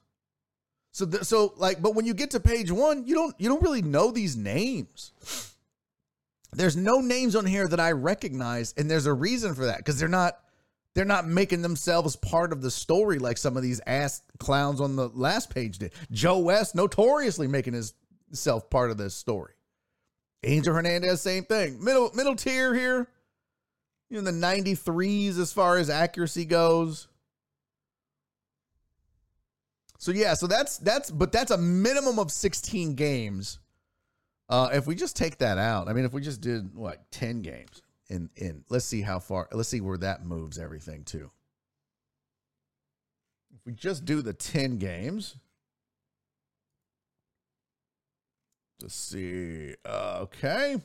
[0.92, 3.82] So, so like, but when you get to page one, you don't you don't really
[3.82, 5.12] know these names.
[6.52, 10.00] There's no names on here that I recognize, and there's a reason for that because
[10.00, 10.40] they're not
[10.96, 14.96] they're not making themselves part of the story like some of these ass clowns on
[14.96, 15.94] the last page did.
[16.12, 17.74] Joe West notoriously making
[18.28, 19.54] himself part of this story.
[20.44, 21.84] Angel Hernandez, same thing.
[21.84, 23.08] Middle middle tier here.
[24.10, 27.08] You know, the 93s as far as accuracy goes.
[30.00, 33.60] So yeah, so that's that's but that's a minimum of 16 games.
[34.48, 37.42] Uh if we just take that out, I mean if we just did what 10
[37.42, 41.30] games in in let's see how far let's see where that moves everything to.
[43.54, 45.36] If we just do the 10 games.
[48.82, 49.76] Let's see.
[49.84, 50.78] Uh, okay.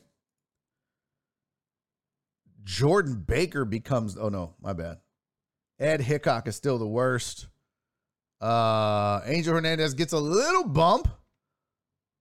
[2.64, 4.98] Jordan Baker becomes oh no, my bad.
[5.78, 7.46] Ed Hickox is still the worst.
[8.44, 11.08] Uh, Angel Hernandez gets a little bump,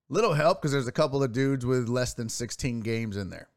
[0.08, 3.50] little help because there's a couple of dudes with less than 16 games in there.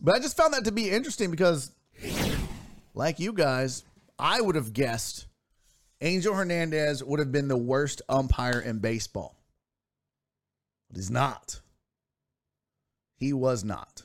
[0.00, 1.72] But I just found that to be interesting because,
[2.94, 3.82] like you guys,
[4.20, 5.26] I would have guessed
[6.00, 9.34] Angel Hernandez would have been the worst umpire in baseball.
[10.88, 11.60] But he's not.
[13.16, 14.02] He was not.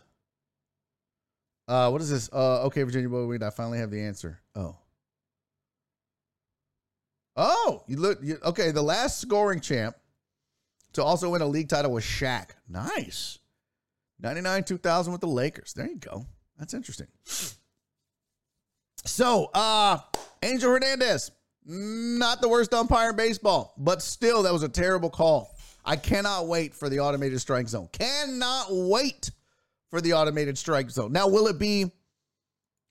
[1.67, 2.31] Uh, what is this?
[2.33, 4.39] Uh, okay, Virginia Boy, I finally have the answer.
[4.55, 4.78] Oh.
[7.35, 8.71] Oh, you look you, okay.
[8.71, 9.95] The last scoring champ
[10.93, 12.49] to also win a league title was Shaq.
[12.67, 13.39] Nice.
[14.19, 15.73] 99 2000 with the Lakers.
[15.73, 16.25] There you go.
[16.57, 17.07] That's interesting.
[19.05, 19.99] So, uh,
[20.43, 21.31] Angel Hernandez,
[21.65, 25.55] not the worst umpire in baseball, but still, that was a terrible call.
[25.85, 27.87] I cannot wait for the automated strike zone.
[27.93, 29.31] Cannot wait
[29.89, 31.13] for the automated strike zone.
[31.13, 31.91] Now, will it be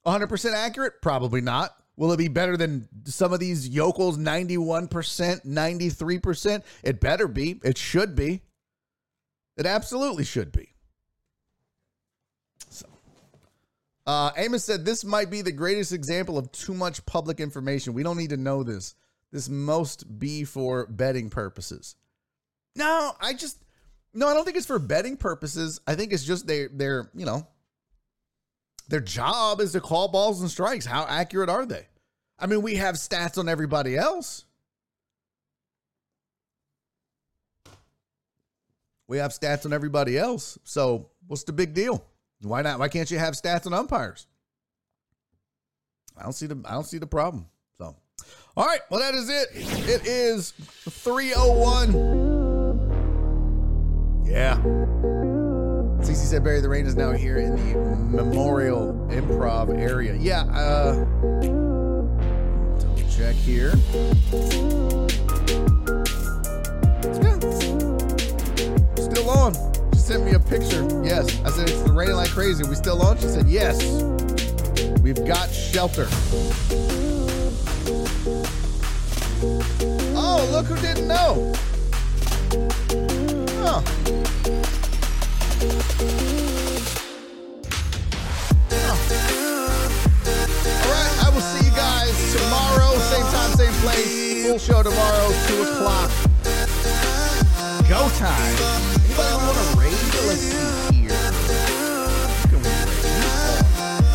[0.07, 1.03] 100% accurate?
[1.03, 1.77] Probably not.
[1.99, 4.89] Will it be better than some of these yokels 91%,
[5.45, 6.63] 93%?
[6.85, 7.61] It better be.
[7.65, 8.43] It should be.
[9.57, 10.75] It absolutely should be.
[12.71, 12.87] So,
[14.07, 17.95] uh, Amos said this might be the greatest example of too much public information.
[17.95, 18.95] We don't need to know this.
[19.33, 21.97] This must be for betting purposes.
[22.77, 23.59] No, I just
[24.15, 25.81] no, I don't think it's for betting purposes.
[25.85, 27.49] I think it's just they they're, you know,
[28.89, 30.87] their job is to call balls and strikes.
[30.87, 31.88] How accurate are they?
[32.39, 34.45] I mean, we have stats on everybody else.
[39.09, 40.59] We have stats on everybody else.
[40.65, 42.05] So, what's the big deal?
[42.43, 42.79] Why not?
[42.79, 44.27] Why can't you have stats on umpires?
[46.17, 47.47] I don't see the I don't see the problem.
[47.79, 47.97] So,
[48.57, 49.49] all right, well that is it.
[49.55, 51.93] It is 301.
[54.27, 54.59] Yeah.
[56.01, 60.15] CC said Barry the Rain is now here in the Memorial Improv area.
[60.15, 61.78] Yeah, uh
[63.19, 63.73] check here.
[68.97, 69.55] Still on.
[69.93, 70.87] She sent me a picture.
[71.03, 71.43] Yes.
[71.43, 72.63] I said it's raining like crazy.
[72.69, 73.19] we still on?
[73.19, 73.83] She said yes.
[75.03, 76.07] We've got shelter.
[80.15, 81.53] Oh, look who didn't know.
[83.65, 83.83] Oh.
[94.49, 96.11] Full show tomorrow, 2 o'clock.
[97.87, 98.57] Go time.
[99.05, 99.93] Anybody want to raid?
[100.25, 101.13] Let's see here.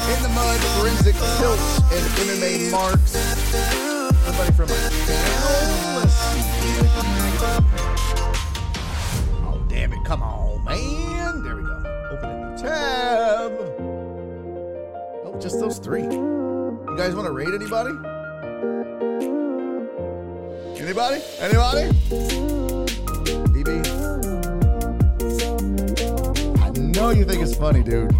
[0.09, 3.11] In the Mud, Forensic Tilts, and MMA Marks.
[4.25, 4.75] Somebody from my
[5.05, 5.99] channel?
[5.99, 6.41] Let's see.
[9.45, 10.03] Oh, damn it.
[10.03, 11.43] Come on, man.
[11.43, 11.75] There we go.
[12.09, 13.51] Open a new tab.
[15.27, 16.01] Oh, just those three.
[16.01, 18.12] You guys want to raid anybody?
[20.83, 21.21] Anybody?
[21.39, 21.89] Anybody?
[23.53, 23.69] BB?
[26.59, 28.11] I know you think it's funny, dude.